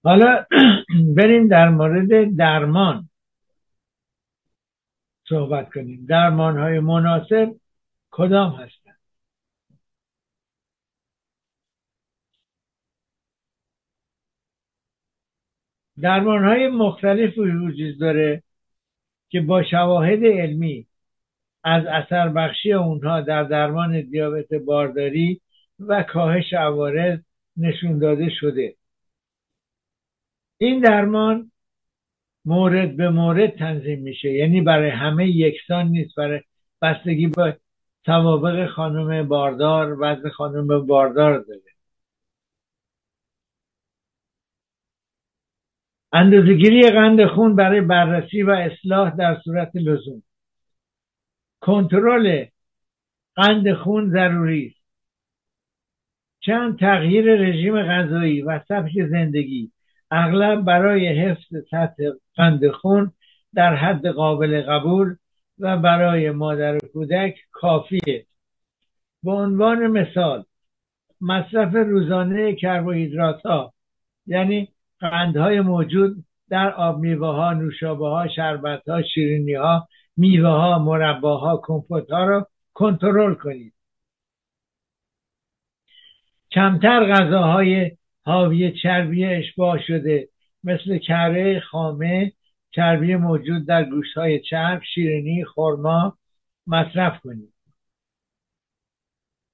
حالا 0.04 0.46
بریم 1.18 1.48
در 1.48 1.70
مورد 1.70 2.38
درمان 2.38 3.10
صحبت 5.30 5.74
کنیم. 5.74 6.06
درمان 6.10 6.60
های 6.60 6.80
مناسب 6.80 7.56
کدام 8.12 8.52
هستند 8.52 8.81
درمان 16.02 16.46
های 16.46 16.68
مختلفی 16.68 17.42
وجود 17.42 18.00
داره 18.00 18.44
که 19.30 19.42
با 19.42 19.64
شواهد 19.64 20.26
علمی 20.26 20.88
از 21.64 21.86
اثر 21.86 22.30
بخشی 22.30 22.74
اونها 22.74 23.22
در 23.22 23.44
درمان 23.44 24.02
دیابت 24.02 24.54
بارداری 24.54 25.42
و 25.80 26.04
کاهش 26.04 26.54
عوارض 26.54 27.20
نشون 27.58 28.00
داده 28.00 28.30
شده. 28.40 28.76
این 30.58 30.80
درمان 30.80 31.52
مورد 32.46 32.98
به 32.98 33.10
مورد 33.10 33.58
تنظیم 33.58 34.00
میشه. 34.00 34.32
یعنی 34.32 34.62
برای 34.62 34.90
همه 34.90 35.28
یکسان 35.28 35.88
نیست. 35.88 36.16
برای 36.16 36.42
بستگی 36.82 37.28
با 37.28 37.54
توابق 38.04 38.68
خانم 38.70 39.28
باردار 39.28 39.98
وزن 40.00 40.30
خانم 40.30 40.86
باردار 40.88 41.40
داره. 41.40 41.71
اندازگیری 46.14 46.92
قند 46.92 47.26
خون 47.26 47.56
برای 47.56 47.82
بررسی 47.82 48.44
و 48.44 48.52
اصلاح 48.52 49.16
در 49.16 49.42
صورت 49.44 49.72
لزوم. 49.76 50.24
کنترل 51.62 52.46
قند 53.36 53.74
خون 53.74 54.10
ضروری 54.10 54.68
است. 54.68 54.82
چند 56.40 56.80
تغییر 56.80 57.36
رژیم 57.36 57.84
غذایی 57.84 58.42
و 58.42 58.60
سبک 58.68 58.92
زندگی 59.10 59.72
اغلب 60.12 60.62
برای 60.62 61.08
حفظ 61.08 61.56
سطح 61.72 62.04
قند 62.36 62.70
خون 62.70 63.12
در 63.54 63.76
حد 63.76 64.08
قابل 64.08 64.62
قبول 64.62 65.16
و 65.60 65.78
برای 65.78 66.32
مادر 66.32 66.76
و 66.76 66.80
کودک 66.94 67.36
کافیه 67.52 68.26
به 69.24 69.32
عنوان 69.32 69.88
مثال 69.88 70.46
مصرف 71.22 71.76
روزانه 71.76 72.56
کربوهیدرات 72.56 73.42
ها 73.42 73.74
یعنی 74.28 74.70
قندهای 75.02 75.62
موجود 75.62 76.26
در 76.50 76.74
آب 76.74 77.00
میوه 77.00 77.28
ها 77.28 77.54
نوشابه 77.54 78.08
ها 78.08 78.28
شربت 78.28 78.90
ها 78.90 79.02
شیرینی 79.02 79.54
ها 79.54 79.88
میوه 80.18 80.50
ها 80.50 80.80
مرباها 80.80 81.62
کمپوت 81.64 82.12
ها 82.12 82.24
را 82.26 82.48
کنترل 82.74 83.34
کنید. 83.34 83.74
کمتر 86.52 87.14
غذاهای 87.14 87.92
حاوی 88.26 88.72
چربی 88.84 89.26
اشباه 89.26 89.80
شده 89.88 90.30
مثل 90.64 90.98
کره 90.98 91.60
خامه 91.60 92.32
چربی 92.72 93.16
موجود 93.16 93.68
در 93.68 93.84
گوشت 93.84 94.18
های 94.18 94.40
چرب 94.40 94.82
شیرینی 94.94 95.46
خرما 95.46 96.18
مصرف 96.68 97.20
کنید. 97.20 97.54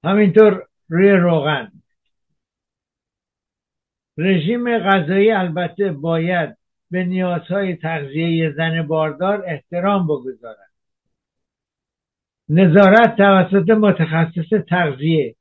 همینطور 0.04 0.66
روی 0.88 1.10
روغن. 1.10 1.72
رژیم 4.18 4.78
غذایی 4.78 5.30
البته 5.30 5.92
باید 5.92 6.56
به 6.90 7.04
نیازهای 7.04 7.76
تغذیه 7.76 8.50
زن 8.56 8.82
باردار 8.82 9.44
احترام 9.46 10.06
بگذارد. 10.06 10.68
نظارت 12.48 13.16
توسط 13.16 13.70
متخصص 13.70 14.64
تغذیه 14.68 15.36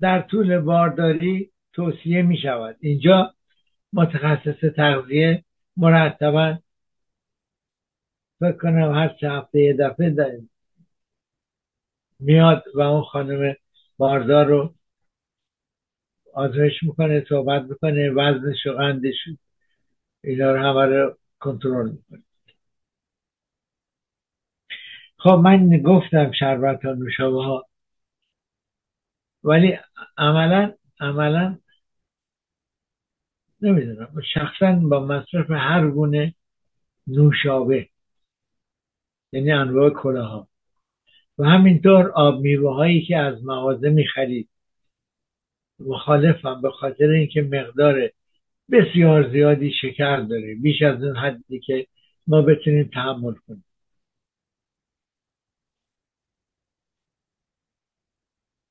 در 0.00 0.20
طول 0.20 0.58
بارداری 0.58 1.50
توصیه 1.72 2.22
می 2.22 2.38
شود. 2.38 2.76
اینجا 2.80 3.34
متخصص 3.92 4.60
تغذیه 4.76 5.44
مرتبا 5.76 6.58
فکر 8.40 8.52
کنم 8.52 8.94
هر 8.94 9.08
چه 9.08 9.30
هفته 9.30 9.60
یه 9.60 9.72
دفعه 9.72 10.40
میاد 12.20 12.64
و 12.74 12.80
اون 12.80 13.02
خانم 13.02 13.54
باردار 13.98 14.46
رو 14.46 14.74
آزمایش 16.38 16.82
می‌کنه 16.82 17.24
صحبت 17.28 17.62
می‌کنه 17.62 18.10
وزنش 18.10 18.66
و 18.66 18.72
قندش 18.72 19.14
اینا 20.24 20.52
رو 20.52 20.62
همه 20.62 20.86
رو 20.86 21.16
کنترل 21.40 21.90
می‌کنه. 21.90 22.22
خب 25.18 25.30
من 25.30 25.82
گفتم 25.82 26.32
شربت 26.32 26.84
ها 26.84 26.92
نوشابه 26.92 27.44
ها 27.44 27.66
ولی 29.44 29.78
عملا 30.18 30.74
عملا 31.00 31.58
نمی‌دونم. 33.62 34.08
شخصا 34.34 34.72
با 34.72 35.06
مصرف 35.06 35.50
هر 35.50 35.90
گونه 35.90 36.34
نوشابه 37.06 37.88
یعنی 39.32 39.52
انواع 39.52 39.92
ها 40.04 40.48
و 41.38 41.44
همینطور 41.44 42.10
آب 42.10 42.40
میوه 42.40 42.74
هایی 42.74 43.06
که 43.06 43.16
از 43.16 43.44
مغازه 43.44 43.90
می‌خرید. 43.90 44.48
مخالفم 45.80 46.60
به 46.62 46.70
خاطر 46.70 47.04
اینکه 47.10 47.42
مقدار 47.42 48.10
بسیار 48.72 49.30
زیادی 49.32 49.72
شکر 49.82 50.20
داره. 50.20 50.54
بیش 50.54 50.82
از 50.82 51.02
اون 51.04 51.16
حدی 51.16 51.60
که 51.60 51.86
ما 52.26 52.42
بتونیم 52.42 52.90
تحمل 52.94 53.34
کنیم. 53.48 53.64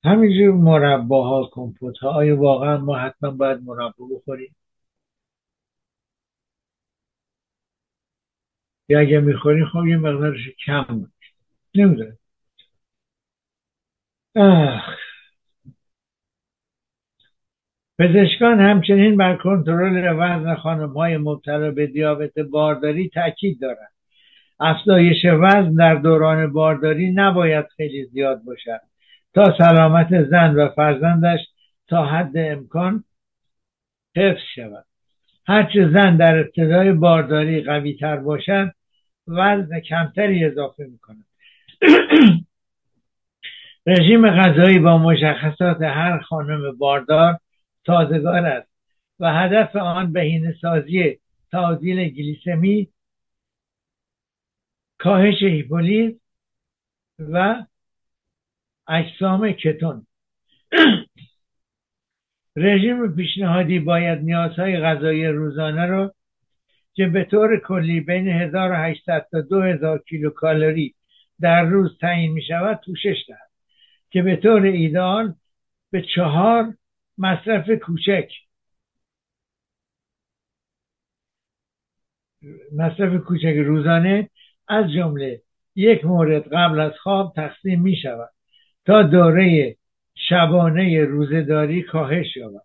همینجور 0.05 0.53
مرباها 0.55 1.49
کمپوت 1.53 1.97
ها 1.97 2.09
آیا 2.09 2.37
واقعا 2.41 2.77
ما 2.77 2.97
حتما 2.97 3.31
باید 3.31 3.61
مربا 3.63 4.05
بخوریم؟ 4.15 4.55
یا 8.89 8.99
اگه 8.99 9.19
می‌خوریم 9.19 9.65
خب 9.65 9.85
یه 9.87 9.97
مقدارش 9.97 10.41
کم 10.65 11.07
نمی‌دونم. 11.75 12.17
پزشکان 17.99 18.59
همچنین 18.59 19.17
بر 19.17 19.35
کنترل 19.35 20.13
وزن 20.17 20.55
خانم 20.55 20.93
های 20.93 21.17
مبتلا 21.17 21.71
به 21.71 21.87
دیابت 21.87 22.39
بارداری 22.39 23.09
تاکید 23.09 23.61
دارند. 23.61 23.91
افزایش 24.59 25.25
وزن 25.25 25.73
در 25.73 25.95
دوران 25.95 26.53
بارداری 26.53 27.11
نباید 27.11 27.65
خیلی 27.75 28.05
زیاد 28.05 28.43
باشد. 28.43 28.81
تا 29.33 29.57
سلامت 29.57 30.23
زن 30.23 30.55
و 30.55 30.69
فرزندش 30.69 31.39
تا 31.87 32.05
حد 32.05 32.37
امکان 32.37 33.03
حفظ 34.15 34.41
شود. 34.55 34.85
هرچه 35.47 35.89
زن 35.93 36.17
در 36.17 36.39
ابتدای 36.39 36.91
بارداری 36.91 37.61
قوی 37.61 37.93
تر 37.93 38.15
باشد 38.15 38.71
وزن 39.27 39.79
کمتری 39.79 40.45
اضافه 40.45 40.87
می‌کنه 40.91 41.23
رژیم 43.87 44.29
غذایی 44.29 44.79
با 44.79 44.97
مشخصات 44.97 45.81
هر 45.81 46.19
خانم 46.19 46.77
باردار 46.77 47.39
سازگار 47.87 48.45
است 48.45 48.69
و 49.19 49.33
هدف 49.33 49.75
آن 49.75 50.13
بهینه 50.13 50.55
سازی 50.61 51.19
تعادیل 51.51 52.09
گلیسمی 52.09 52.87
کاهش 54.97 55.43
هیپولیز 55.43 56.13
و 57.19 57.65
اجسام 58.87 59.51
کتون. 59.51 60.07
رژیم 62.55 63.15
پیشنهادی 63.15 63.79
باید 63.79 64.19
نیازهای 64.19 64.79
غذایی 64.79 65.25
روزانه 65.25 65.85
را 65.85 66.13
که 66.93 67.05
به 67.07 67.23
طور 67.23 67.59
کلی 67.59 67.99
بین 67.99 68.27
1800 68.27 69.27
تا 69.31 69.41
2000 69.41 70.03
کیلوکالری 70.09 70.95
در 71.39 71.63
روز 71.63 71.97
تعیین 72.01 72.31
می 72.31 72.41
شود 72.41 72.79
پوشش 72.85 73.25
دهد 73.27 73.49
که 74.09 74.21
به 74.21 74.35
طور 74.35 74.61
ایدال 74.61 75.33
به 75.91 76.01
چهار 76.15 76.73
مصرف 77.17 77.69
کوچک. 77.69 78.29
مصرف 82.75 83.23
کوچک 83.23 83.55
روزانه 83.65 84.29
از 84.67 84.91
جمله 84.91 85.41
یک 85.75 86.05
مورد 86.05 86.43
قبل 86.53 86.79
از 86.79 86.91
خواب 87.03 87.33
تقسیم 87.35 87.81
می 87.81 87.95
شود 87.95 88.29
تا 88.85 89.03
دوره 89.03 89.75
شبانه 90.15 91.05
روزداری 91.05 91.83
کاهش 91.83 92.37
یابد. 92.37 92.63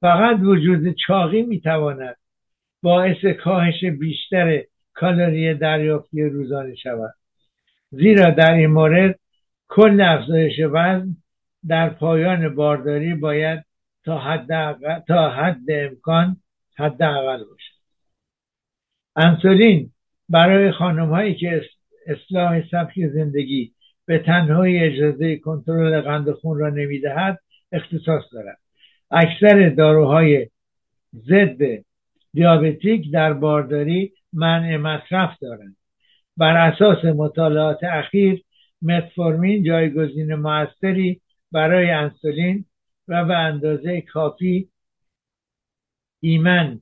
فقط 0.00 0.40
وجود 0.40 0.94
چاقی 1.06 1.42
می 1.42 1.60
تواند 1.60 2.16
باعث 2.82 3.24
کاهش 3.24 3.84
بیشتر 3.84 4.62
کالری 4.94 5.54
دریافتی 5.54 6.22
روزانه 6.22 6.74
شود. 6.74 7.14
زیرا 7.90 8.30
در 8.30 8.52
این 8.52 8.66
مورد 8.66 9.18
کل 9.68 10.00
افزایش 10.00 10.60
وزن 10.60 11.16
در 11.68 11.88
پایان 11.88 12.54
بارداری 12.54 13.14
باید 13.14 13.64
تا 14.04 14.18
حد, 14.18 14.46
تا 15.08 15.30
حد 15.30 15.70
امکان 15.70 16.36
حد 16.78 17.02
اقل 17.02 17.44
باشد. 17.44 17.74
انسولین 19.16 19.90
برای 20.28 20.72
خانم 20.72 21.10
هایی 21.10 21.34
که 21.34 21.62
اصلاح 22.06 22.62
سبک 22.70 23.06
زندگی 23.14 23.72
به 24.06 24.18
تنهایی 24.18 24.78
اجازه 24.78 25.36
کنترل 25.36 26.00
قند 26.00 26.30
خون 26.30 26.58
را 26.58 26.70
نمی‌دهد 26.70 27.38
اختصاص 27.72 28.22
دارد. 28.32 28.58
اکثر 29.10 29.68
داروهای 29.68 30.48
ضد 31.14 31.84
دیابتیک 32.34 33.12
در 33.12 33.32
بارداری 33.32 34.12
منع 34.32 34.76
مصرف 34.76 35.38
دارند. 35.40 35.76
بر 36.36 36.56
اساس 36.56 37.04
مطالعات 37.04 37.84
اخیر 37.84 38.42
متفورمین 38.82 39.64
جایگزین 39.64 40.34
موثری 40.34 41.20
برای 41.54 41.90
انسولین 41.90 42.64
و 43.08 43.24
به 43.24 43.36
اندازه 43.36 44.00
کافی 44.00 44.68
ایمن 46.20 46.80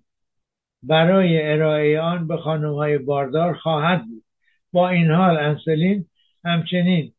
برای 0.82 1.52
ارائه 1.52 2.00
آن 2.00 2.26
به 2.26 2.36
خانم 2.36 2.74
های 2.74 2.98
باردار 2.98 3.54
خواهد 3.54 4.04
بود. 4.06 4.24
با 4.72 4.88
این 4.88 5.10
حال 5.10 5.36
انسولین 5.36 6.06
همچنین 6.44 7.12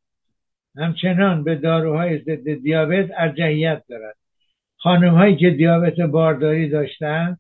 همچنان 0.77 1.43
به 1.43 1.55
داروهای 1.55 2.19
ضد 2.19 2.53
دیابت 2.53 3.09
ارجحیت 3.17 3.83
دارد. 3.89 4.15
خانم 4.77 5.15
هایی 5.15 5.35
که 5.35 5.49
دیابت 5.49 5.99
بارداری 5.99 6.69
داشتند 6.69 7.39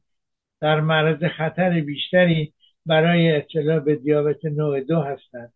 در 0.61 0.79
معرض 0.79 1.23
خطر 1.23 1.81
بیشتری 1.81 2.53
برای 2.85 3.35
ابتلا 3.35 3.79
به 3.79 3.95
دیابت 3.95 4.45
نوع 4.45 4.81
دو 4.81 5.01
هستند. 5.01 5.53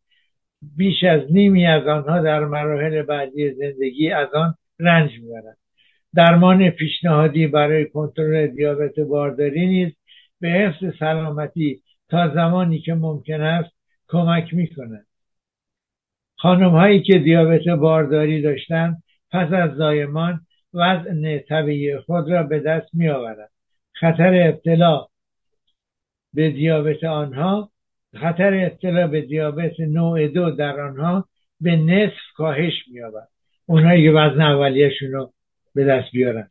بیش 0.62 1.03
از 1.03 1.22
نیمی 1.32 1.66
از 1.66 1.88
آنها 1.88 2.22
در 2.22 2.39
مراحل 2.45 3.01
بعدی 3.01 3.53
زندگی 3.53 4.12
از 4.12 4.34
آن 4.34 4.55
رنج 4.80 5.12
می‌برند. 5.20 5.58
درمان 6.16 6.70
پیشنهادی 6.70 7.47
برای 7.47 7.86
کنترل 7.86 8.47
دیابت 8.47 8.99
بارداری 8.99 9.68
نیز 9.68 9.93
به 10.41 10.49
حفظ 10.49 10.97
سلامتی 10.99 11.82
تا 12.10 12.34
زمانی 12.34 12.80
که 12.80 12.93
ممکن 12.93 13.41
است 13.41 13.76
کمک 14.08 14.53
می‌کند. 14.53 15.05
خانم 16.38 16.70
هایی 16.70 17.01
که 17.01 17.20
دیابت 17.20 17.68
بارداری 17.68 18.41
داشتند 18.41 19.03
پس 19.32 19.53
از 19.53 19.76
زایمان 19.76 20.39
وزن 20.74 21.39
طبیعی 21.39 21.97
خود 21.97 22.32
را 22.32 22.43
به 22.43 22.60
دست 22.60 22.89
می 22.93 23.10
آورد 23.10 23.51
خطر 23.93 24.47
ابتلا 24.49 25.08
به 26.34 26.49
دیابت 26.49 27.03
آنها 27.03 27.72
خطر 28.18 28.65
ابتلا 28.65 29.07
به 29.07 29.22
دیابت 29.22 29.80
نوع 29.80 30.28
دو 30.28 30.51
در 30.51 30.80
آنها 30.80 31.28
به 31.61 31.76
نصف 31.76 32.32
کاهش 32.36 32.74
مییابد. 32.88 33.28
اونهایی 33.65 34.03
که 34.03 34.11
وزن 34.11 34.41
اولیهشون 34.41 35.11
رو 35.11 35.34
به 35.76 35.86
دست 35.86 36.11
بیارن. 36.11 36.49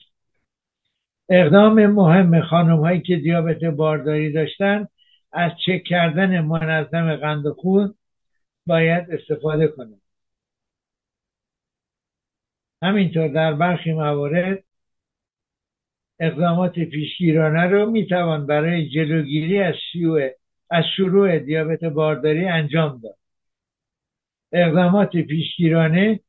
اقدام 1.28 1.86
مهم 1.86 2.42
خانم 2.42 2.80
هایی 2.80 3.00
که 3.00 3.16
دیابت 3.16 3.64
بارداری 3.64 4.32
داشتن 4.32 4.88
از 5.32 5.52
چک 5.66 5.82
کردن 5.84 6.40
منظم 6.40 7.16
قند 7.16 7.48
خون 7.48 7.94
باید 8.66 9.10
استفاده 9.10 9.68
کنند. 9.68 10.00
همینطور 12.82 13.28
در 13.28 13.52
برخی 13.52 13.92
موارد 13.92 14.64
اقدامات 16.20 16.72
پیشگیرانه 16.72 17.66
رو 17.66 17.90
می‌توان 17.90 18.46
برای 18.46 18.88
جلوگیری 18.88 19.62
از 19.62 19.74
شیوع 19.92 20.30
از 20.70 20.84
شروع 20.96 21.38
دیابت 21.38 21.84
بارداری 21.84 22.44
انجام 22.44 23.00
داد. 23.02 23.16
اقدامات 24.52 25.16
پیشگیرانه 25.16 26.20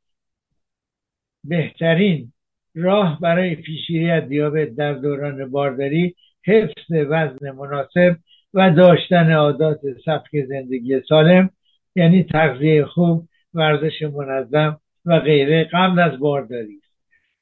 بهترین 1.44 2.34
راه 2.76 3.20
برای 3.22 3.56
پیشگیری 3.56 4.12
از 4.12 4.30
دیابت 4.30 4.76
در 4.76 4.94
دوران 4.94 5.52
بارداری 5.52 6.16
حفظ 6.46 6.92
وزن 6.92 7.52
مناسب 7.52 8.18
و 8.54 8.72
داشتن 8.72 9.32
عادات 9.32 9.80
سبک 10.06 10.46
زندگی 10.48 11.02
سالم 11.10 11.50
یعنی 11.96 12.24
تغذیه 12.24 12.86
خوب 12.86 13.28
ورزش 13.54 14.02
منظم 14.02 14.80
و 15.06 15.20
غیره 15.20 15.70
قبل 15.74 16.00
از 16.00 16.20
بارداری 16.20 16.82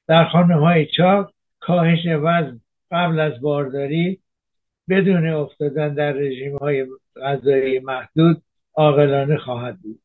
در 0.08 0.26
خانه 0.26 0.56
های 0.56 0.86
چاق 0.86 1.32
کاهش 1.60 2.06
وزن 2.06 2.60
قبل 2.92 3.20
از 3.20 3.42
بارداری 3.42 4.20
بدون 4.90 5.28
افتادن 5.30 5.94
در 5.94 6.12
رژیم 6.12 6.58
های 6.58 6.88
غذایی 7.16 7.80
محدود 7.80 8.42
عاقلانه 8.76 9.38
خواهد 9.38 9.80
بود. 9.82 10.00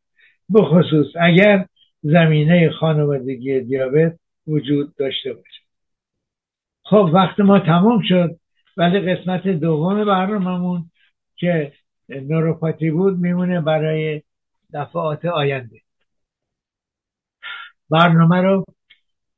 بخصوص 0.55 1.07
اگر 1.21 1.67
زمینه 2.03 2.71
خانوادگی 2.71 3.61
دیابت 3.61 4.19
وجود 4.47 4.97
داشته 4.97 5.33
باشه 5.33 5.61
خب 6.85 7.11
وقت 7.15 7.41
ما 7.41 7.59
تمام 7.59 8.03
شد 8.09 8.37
ولی 8.77 9.01
قسمت 9.01 9.49
دوم 9.49 10.05
برنامهمون 10.05 10.91
که 11.37 11.73
نوروپاتی 12.09 12.91
بود 12.91 13.19
میمونه 13.19 13.61
برای 13.61 14.23
دفعات 14.75 15.25
آینده. 15.25 15.81
برنامه 17.91 18.37
رو 18.37 18.65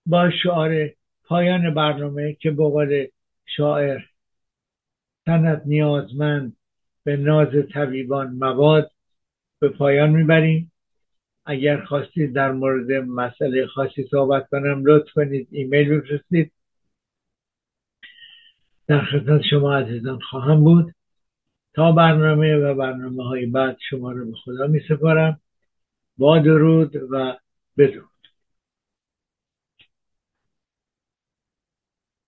با 0.07 0.31
شعار 0.43 0.91
پایان 1.25 1.75
برنامه 1.75 2.33
که 2.33 2.51
به 2.51 2.65
قول 2.65 3.07
شاعر 3.57 4.01
سند 5.25 5.63
نیازمند 5.67 6.57
به 7.05 7.17
ناز 7.17 7.49
طبیبان 7.75 8.31
مواد 8.33 8.91
به 9.61 9.69
پایان 9.69 10.11
می‌بریم. 10.11 10.73
اگر 11.45 11.85
خواستید 11.85 12.33
در 12.33 12.53
مورد 12.53 12.93
مسئله 12.93 13.67
خاصی 13.67 14.09
صحبت 14.11 14.49
کنم 14.49 14.83
لطف 14.87 15.13
کنید 15.13 15.49
ایمیل 15.51 16.01
بفرستید. 16.01 16.53
در 18.87 19.05
خدمت 19.05 19.43
شما 19.51 19.77
عزیزان 19.77 20.19
خواهم 20.19 20.65
بود. 20.65 20.95
تا 21.75 21.93
برنامه 21.93 22.57
و 22.57 22.75
برنامه 22.75 23.25
های 23.25 23.47
بعد 23.47 23.77
شما 23.91 24.13
رو 24.13 24.31
به 24.31 24.37
خدا 24.45 24.67
می 24.67 24.81
سپارم 24.89 25.41
با 26.19 26.39
درود 26.39 26.97
و 27.11 27.37
بدرود. 27.79 28.12